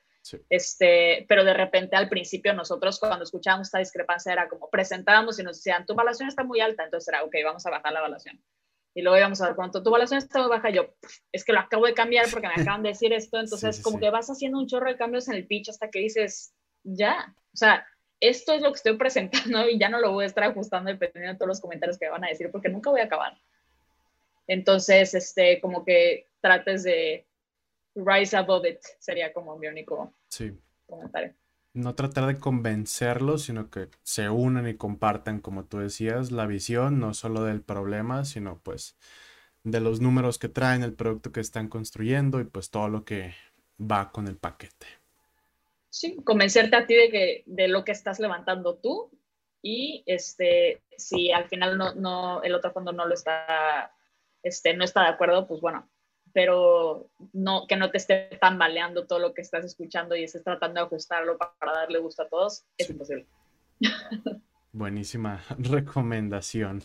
Este, 0.52 1.26
pero 1.28 1.44
de 1.44 1.54
repente 1.56 1.96
al 1.96 2.08
principio 2.08 2.54
nosotros 2.54 3.00
cuando 3.00 3.24
escuchábamos 3.24 3.68
esta 3.68 3.80
discrepancia 3.80 4.32
era 4.32 4.48
como 4.48 4.70
presentábamos 4.70 5.40
y 5.40 5.44
nos 5.44 5.58
decían, 5.58 5.84
tu 5.86 5.94
evaluación 5.94 6.30
está 6.30 6.44
muy 6.44 6.60
alta, 6.60 6.84
entonces 6.84 7.08
era, 7.08 7.24
ok, 7.24 7.36
vamos 7.44 7.66
a 7.66 7.72
bajar 7.72 7.92
la 7.92 8.00
evaluación 8.00 8.40
y 8.94 9.02
luego 9.02 9.18
íbamos 9.18 9.42
a 9.42 9.48
ver 9.48 9.56
cuánto 9.56 9.82
tu 9.82 9.90
evaluación 9.90 10.18
está 10.18 10.40
muy 10.40 10.50
baja. 10.50 10.70
Yo, 10.70 10.94
es 11.32 11.46
que 11.46 11.54
lo 11.54 11.60
acabo 11.60 11.86
de 11.86 11.94
cambiar 11.94 12.30
porque 12.30 12.48
me 12.48 12.62
acaban 12.62 12.84
de 12.84 12.90
decir 12.90 13.14
esto. 13.14 13.40
Entonces, 13.40 13.82
como 13.82 14.00
que 14.00 14.10
vas 14.10 14.30
haciendo 14.30 14.60
un 14.60 14.68
chorro 14.68 14.90
de 14.90 14.98
cambios 14.98 15.28
en 15.28 15.36
el 15.36 15.48
pitch 15.48 15.70
hasta 15.70 15.90
que 15.90 16.00
dices, 16.00 16.54
ya, 16.84 17.34
o 17.54 17.58
sea, 17.58 17.86
esto 18.20 18.54
es 18.54 18.62
lo 18.62 18.72
que 18.72 18.78
estoy 18.78 18.98
presentando 18.98 19.68
y 19.70 19.80
ya 19.80 19.90
no 19.90 20.00
lo 20.00 20.12
voy 20.12 20.26
a 20.26 20.28
estar 20.28 20.44
ajustando 20.44 20.92
dependiendo 20.92 21.34
de 21.34 21.38
todos 21.38 21.48
los 21.48 21.62
comentarios 21.62 21.98
que 21.98 22.06
me 22.06 22.12
van 22.12 22.26
a 22.26 22.30
decir 22.30 22.52
porque 22.52 22.70
nunca 22.70 22.90
voy 22.90 23.02
a 23.02 23.06
acabar. 23.06 23.38
Entonces, 24.48 25.14
este, 25.14 25.62
como 25.62 25.86
que 25.86 26.28
trates 26.42 26.84
de 26.84 27.26
rise 27.96 28.36
above 28.36 28.68
it, 28.68 28.80
sería 29.00 29.32
como 29.32 29.58
mi 29.58 29.68
único 29.68 30.14
comentario 30.88 31.34
no 31.74 31.96
tratar 31.96 32.28
de 32.28 32.38
convencerlos, 32.38 33.44
sino 33.44 33.70
que 33.70 33.90
se 34.04 34.30
unan 34.30 34.68
y 34.68 34.76
compartan, 34.76 35.40
como 35.40 35.66
tú 35.66 35.80
decías, 35.80 36.32
la 36.32 36.46
visión, 36.46 37.00
no 37.00 37.14
solo 37.14 37.44
del 37.44 37.62
problema, 37.62 38.26
sino 38.26 38.60
pues 38.60 38.98
de 39.64 39.80
los 39.80 40.02
números 40.02 40.38
que 40.38 40.50
traen, 40.50 40.84
el 40.84 40.94
producto 40.94 41.32
que 41.32 41.40
están 41.40 41.68
construyendo 41.68 42.40
y 42.40 42.46
pues 42.46 42.72
todo 42.72 42.90
lo 42.90 43.06
que 43.06 43.34
va 43.80 44.12
con 44.12 44.28
el 44.28 44.38
paquete. 44.38 44.88
Sí, 45.90 46.18
convencerte 46.24 46.76
a 46.76 46.86
ti 46.86 46.96
de, 46.96 47.10
que, 47.10 47.44
de 47.46 47.68
lo 47.68 47.84
que 47.84 47.92
estás 47.92 48.20
levantando 48.20 48.76
tú 48.76 49.12
y 49.62 50.04
este, 50.06 50.82
si 50.98 51.32
al 51.32 51.48
final 51.48 51.78
no, 51.78 51.94
no, 51.94 52.42
el 52.44 52.56
otro 52.56 52.72
fondo 52.72 52.92
no 52.92 53.06
lo 53.06 53.14
está, 53.14 53.94
este, 54.42 54.74
no 54.76 54.84
está 54.84 55.04
de 55.04 55.10
acuerdo, 55.10 55.48
pues 55.48 55.62
bueno, 55.62 55.90
pero 56.34 57.10
no, 57.34 57.68
que 57.68 57.76
no 57.76 57.92
te 57.92 57.98
esté 57.98 58.38
tambaleando 58.40 59.06
todo 59.08 59.20
lo 59.20 59.34
que 59.34 59.42
estás 59.42 59.66
escuchando 59.66 60.16
y 60.16 60.24
estés 60.24 60.44
tratando 60.44 60.80
de 60.80 60.86
ajustarlo 60.86 61.38
para 61.38 61.74
darle 61.74 62.00
gusto 62.00 62.24
a 62.24 62.30
todos, 62.30 62.66
es 62.78 62.90
imposible. 62.90 63.28
Buenísima 64.74 65.44
recomendación. 65.58 66.84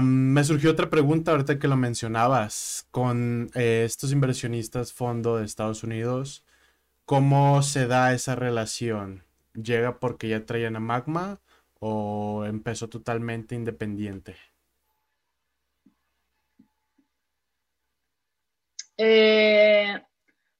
me 0.00 0.44
surgió 0.44 0.70
otra 0.70 0.90
pregunta 0.90 1.32
ahorita 1.32 1.58
que 1.58 1.68
lo 1.68 1.76
mencionabas 1.76 2.86
con 2.90 3.50
eh, 3.54 3.82
estos 3.84 4.12
inversionistas 4.12 4.92
fondo 4.92 5.36
de 5.36 5.44
Estados 5.44 5.82
Unidos. 5.82 6.44
¿Cómo 7.04 7.62
se 7.62 7.86
da 7.86 8.14
esa 8.14 8.34
relación? 8.34 9.24
¿Llega 9.54 9.98
porque 10.00 10.28
ya 10.28 10.46
traían 10.46 10.76
a 10.76 10.80
Magma 10.80 11.40
o 11.80 12.44
empezó 12.46 12.88
totalmente 12.88 13.54
independiente? 13.54 14.36
Eh, 18.96 20.00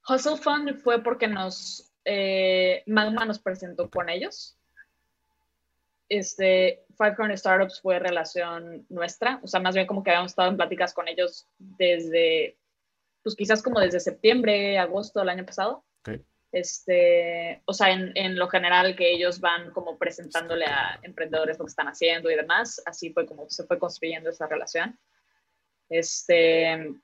Hustle 0.09 0.37
Fund 0.37 0.77
fue 0.79 1.03
porque 1.03 1.27
nos, 1.27 1.93
eh, 2.05 2.83
Magma 2.87 3.25
nos 3.25 3.39
presentó 3.39 3.91
con 3.91 4.09
ellos. 4.09 4.59
Este, 6.09 6.85
Five 6.99 7.17
Corner 7.17 7.39
Startups 7.39 7.81
fue 7.81 7.99
relación 7.99 8.87
nuestra, 8.91 9.41
o 9.43 9.47
sea, 9.47 9.61
más 9.61 9.75
bien 9.75 9.87
como 9.87 10.03
que 10.03 10.11
habíamos 10.11 10.33
estado 10.33 10.51
en 10.51 10.57
pláticas 10.57 10.93
con 10.93 11.09
ellos 11.09 11.49
desde, 11.59 12.59
pues 13.23 13.35
quizás 13.35 13.63
como 13.63 13.81
desde 13.81 14.01
septiembre, 14.01 14.79
agosto 14.79 15.21
del 15.21 15.31
año 15.31 15.47
pasado. 15.47 15.85
Este, 16.53 17.63
o 17.65 17.73
sea, 17.73 17.91
en, 17.91 18.13
en, 18.15 18.37
lo 18.37 18.47
general 18.47 18.95
que 18.95 19.13
ellos 19.13 19.41
van 19.41 19.73
como 19.73 19.99
presentándole 19.99 20.67
a 20.67 21.01
emprendedores 21.03 21.59
lo 21.59 21.65
que 21.65 21.71
están 21.71 21.89
haciendo 21.89 22.31
y 22.31 22.37
demás, 22.37 22.81
así 22.87 23.13
fue 23.13 23.27
como 23.27 23.51
se 23.51 23.65
fue 23.65 23.77
construyendo 23.77 24.31
esa 24.31 24.47
relación. 24.47 24.97
Este, 25.89 26.95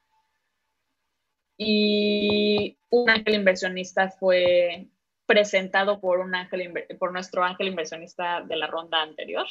y 1.62 2.78
un 2.88 3.10
ángel 3.10 3.34
inversionista 3.34 4.08
fue 4.08 4.86
presentado 5.26 6.00
por, 6.00 6.20
un 6.20 6.34
ángel, 6.34 6.72
por 6.98 7.12
nuestro 7.12 7.44
ángel 7.44 7.68
inversionista 7.68 8.40
de 8.40 8.56
la 8.56 8.66
ronda 8.66 9.02
anterior 9.02 9.46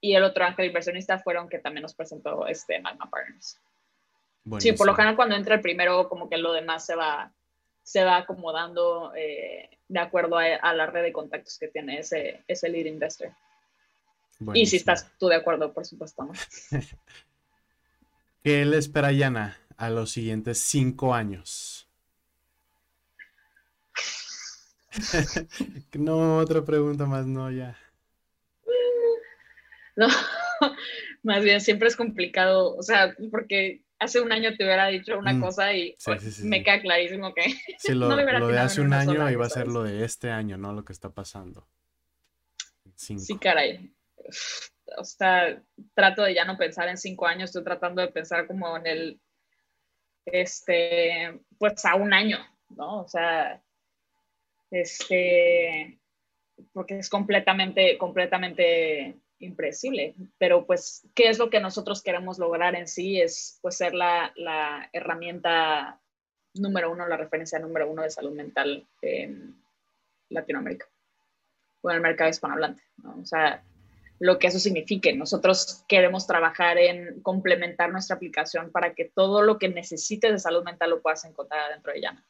y 0.00 0.16
el 0.16 0.24
otro 0.24 0.44
ángel 0.44 0.66
inversionista 0.66 1.20
fueron 1.20 1.48
que 1.48 1.60
también 1.60 1.82
nos 1.82 1.94
presentó 1.94 2.48
este 2.48 2.80
Magma 2.80 3.08
Partners. 3.08 3.60
Sí, 4.58 4.72
por 4.72 4.88
lo 4.88 4.96
general 4.96 5.14
cuando 5.14 5.36
entra 5.36 5.54
el 5.54 5.60
primero 5.60 6.08
como 6.08 6.28
que 6.28 6.38
lo 6.38 6.52
demás 6.52 6.84
se 6.84 6.96
va, 6.96 7.32
se 7.84 8.02
va 8.02 8.16
acomodando 8.16 9.12
eh, 9.14 9.78
de 9.86 10.00
acuerdo 10.00 10.38
a, 10.38 10.74
la 10.74 10.86
red 10.86 11.04
de 11.04 11.12
contactos 11.12 11.56
que 11.56 11.68
tiene 11.68 12.00
ese, 12.00 12.42
ese 12.48 12.68
lead 12.68 12.86
investor. 12.86 13.30
Y 14.54 14.66
si 14.66 14.76
estás 14.76 15.08
tú 15.20 15.28
de 15.28 15.36
acuerdo, 15.36 15.72
por 15.72 15.86
supuesto. 15.86 16.28
¿Qué 18.42 18.64
le 18.64 18.78
espera 18.78 19.12
Yana 19.12 19.56
a 19.76 19.90
los 19.90 20.10
siguientes 20.10 20.58
cinco 20.58 21.14
años? 21.14 21.88
no, 25.94 26.38
otra 26.38 26.64
pregunta 26.64 27.06
más, 27.06 27.26
no, 27.26 27.50
ya. 27.50 27.76
No, 29.98 30.08
más 31.22 31.42
bien 31.42 31.58
siempre 31.62 31.88
es 31.88 31.96
complicado, 31.96 32.76
o 32.76 32.82
sea, 32.82 33.16
porque 33.30 33.82
hace 33.98 34.20
un 34.20 34.30
año 34.30 34.54
te 34.56 34.64
hubiera 34.64 34.88
dicho 34.88 35.18
una 35.18 35.32
mm, 35.32 35.40
cosa 35.40 35.72
y 35.72 35.96
me 36.42 36.62
queda 36.62 36.82
clarísimo 36.82 37.32
que 37.32 37.46
lo, 37.94 38.14
lo 38.14 38.48
de 38.48 38.58
hace 38.58 38.82
un 38.82 38.92
año 38.92 39.30
iba 39.30 39.46
a 39.46 39.50
ser 39.50 39.68
lo 39.68 39.82
de 39.82 40.04
este 40.04 40.30
año, 40.30 40.58
¿no? 40.58 40.72
Lo 40.72 40.84
que 40.84 40.92
está 40.92 41.10
pasando. 41.10 41.66
Sí, 42.94 43.38
caray. 43.38 43.92
O 44.98 45.04
sea, 45.04 45.62
trato 45.94 46.22
de 46.22 46.34
ya 46.34 46.44
no 46.44 46.56
pensar 46.56 46.88
en 46.88 46.96
cinco 46.96 47.26
años, 47.26 47.50
estoy 47.50 47.64
tratando 47.64 48.00
de 48.02 48.08
pensar 48.08 48.46
como 48.46 48.76
en 48.76 48.86
el 48.86 49.20
este, 50.26 51.38
pues 51.58 51.84
a 51.84 51.94
un 51.94 52.12
año, 52.12 52.38
¿no? 52.70 53.02
O 53.02 53.08
sea, 53.08 53.62
este, 54.70 55.98
porque 56.72 56.98
es 56.98 57.08
completamente, 57.08 57.96
completamente 57.98 59.16
impredecible. 59.38 60.14
Pero 60.38 60.66
pues, 60.66 61.06
¿qué 61.14 61.28
es 61.28 61.38
lo 61.38 61.50
que 61.50 61.60
nosotros 61.60 62.02
queremos 62.02 62.38
lograr 62.38 62.74
en 62.74 62.88
sí? 62.88 63.20
Es 63.20 63.58
pues 63.62 63.76
ser 63.76 63.94
la, 63.94 64.32
la 64.36 64.88
herramienta 64.92 66.00
número 66.54 66.90
uno, 66.90 67.06
la 67.06 67.16
referencia 67.16 67.58
número 67.58 67.90
uno 67.90 68.02
de 68.02 68.10
salud 68.10 68.32
mental 68.32 68.86
en 69.02 69.62
Latinoamérica 70.30 70.86
o 71.82 71.90
en 71.90 71.96
el 71.96 72.02
mercado 72.02 72.30
hispanohablante, 72.30 72.82
¿no? 73.02 73.18
O 73.20 73.26
sea, 73.26 73.62
lo 74.18 74.38
que 74.38 74.46
eso 74.46 74.58
signifique. 74.58 75.14
Nosotros 75.14 75.84
queremos 75.88 76.26
trabajar 76.26 76.78
en 76.78 77.20
complementar 77.20 77.90
nuestra 77.90 78.16
aplicación 78.16 78.70
para 78.70 78.94
que 78.94 79.04
todo 79.04 79.42
lo 79.42 79.58
que 79.58 79.68
necesites 79.68 80.32
de 80.32 80.38
salud 80.38 80.64
mental 80.64 80.90
lo 80.90 81.02
puedas 81.02 81.24
encontrar 81.24 81.72
dentro 81.72 81.92
de 81.92 81.98
ella. 81.98 82.24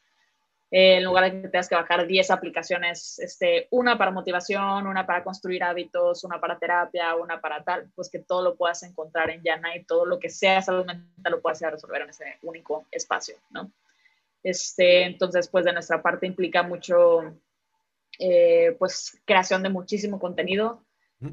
en 0.69 1.05
lugar 1.05 1.23
de 1.31 1.41
que 1.43 1.47
tengas 1.47 1.69
que 1.69 1.75
bajar 1.75 2.05
10 2.05 2.29
aplicaciones, 2.29 3.19
este, 3.19 3.69
una 3.71 3.97
para 3.97 4.11
motivación, 4.11 4.85
una 4.85 5.05
para 5.05 5.23
construir 5.23 5.63
hábitos, 5.63 6.25
una 6.25 6.41
para 6.41 6.59
terapia, 6.59 7.15
una 7.15 7.39
para 7.39 7.63
tal, 7.63 7.89
pues 7.95 8.09
que 8.09 8.19
todo 8.19 8.41
lo 8.41 8.55
puedas 8.57 8.83
encontrar 8.83 9.29
en 9.29 9.41
Yana 9.43 9.77
y 9.77 9.85
todo 9.85 10.05
lo 10.05 10.19
que 10.19 10.29
sea 10.29 10.61
salud 10.61 10.85
mental 10.85 11.31
lo 11.31 11.41
puedas 11.41 11.61
resolver 11.61 12.01
en 12.01 12.09
ese 12.09 12.37
único 12.41 12.85
espacio, 12.91 13.37
¿no? 13.49 13.71
Este, 14.43 15.03
entonces, 15.03 15.47
pues 15.47 15.63
de 15.63 15.71
nuestra 15.71 16.01
parte 16.01 16.27
implica 16.27 16.63
mucho 16.63 17.33
eh, 18.19 18.75
pues 18.79 19.21
creación 19.25 19.61
de 19.63 19.69
muchísimo 19.69 20.19
contenido, 20.19 20.83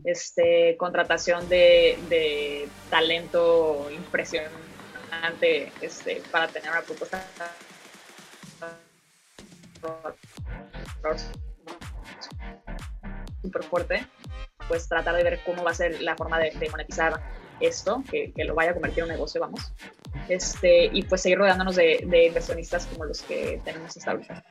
este, 0.04 0.76
contratación 0.76 1.48
de, 1.48 1.98
de 2.08 2.68
talento 2.90 3.88
impresionante 3.90 5.72
este, 5.80 6.22
para 6.30 6.48
tener 6.48 6.70
una 6.70 6.82
propuesta 6.82 7.24
súper 13.42 13.62
fuerte, 13.64 14.06
pues 14.68 14.88
tratar 14.88 15.16
de 15.16 15.22
ver 15.22 15.40
cómo 15.44 15.62
va 15.62 15.72
a 15.72 15.74
ser 15.74 16.00
la 16.00 16.16
forma 16.16 16.38
de, 16.38 16.52
monetizar 16.70 17.20
esto, 17.60 18.02
que, 18.10 18.32
que, 18.32 18.44
lo 18.44 18.54
vaya 18.54 18.70
a 18.70 18.74
convertir 18.74 19.00
en 19.00 19.04
un 19.04 19.10
negocio, 19.10 19.40
vamos. 19.40 19.72
Este, 20.28 20.86
y 20.86 21.02
pues 21.02 21.20
seguir 21.20 21.38
rodeándonos 21.38 21.76
de, 21.76 22.04
de 22.06 22.26
inversionistas 22.26 22.86
como 22.86 23.04
los 23.04 23.22
que 23.22 23.60
tenemos 23.64 23.96
hasta 23.96 24.12
ahorita. 24.12 24.44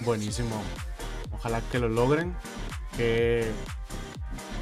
Buenísimo. 0.00 0.62
Ojalá 1.32 1.62
que 1.70 1.78
lo 1.78 1.88
logren. 1.88 2.36
Que 2.96 3.50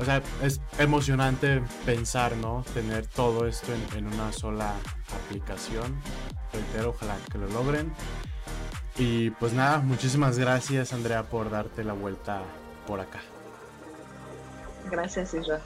o 0.00 0.04
sea, 0.04 0.22
es 0.42 0.60
emocionante 0.78 1.62
pensar, 1.84 2.36
¿no? 2.36 2.64
Tener 2.74 3.06
todo 3.06 3.46
esto 3.46 3.72
en, 3.96 4.06
una 4.06 4.32
sola 4.32 4.74
aplicación. 5.26 5.96
Reitero, 6.52 6.90
ojalá 6.90 7.16
que 7.30 7.38
lo 7.38 7.48
logren. 7.48 7.92
Y 8.96 9.30
pues 9.30 9.52
nada, 9.52 9.78
muchísimas 9.78 10.38
gracias 10.38 10.92
Andrea 10.92 11.24
por 11.24 11.50
darte 11.50 11.82
la 11.82 11.94
vuelta 11.94 12.42
por 12.86 13.00
acá. 13.00 13.20
Gracias, 14.90 15.34
Israel. 15.34 15.62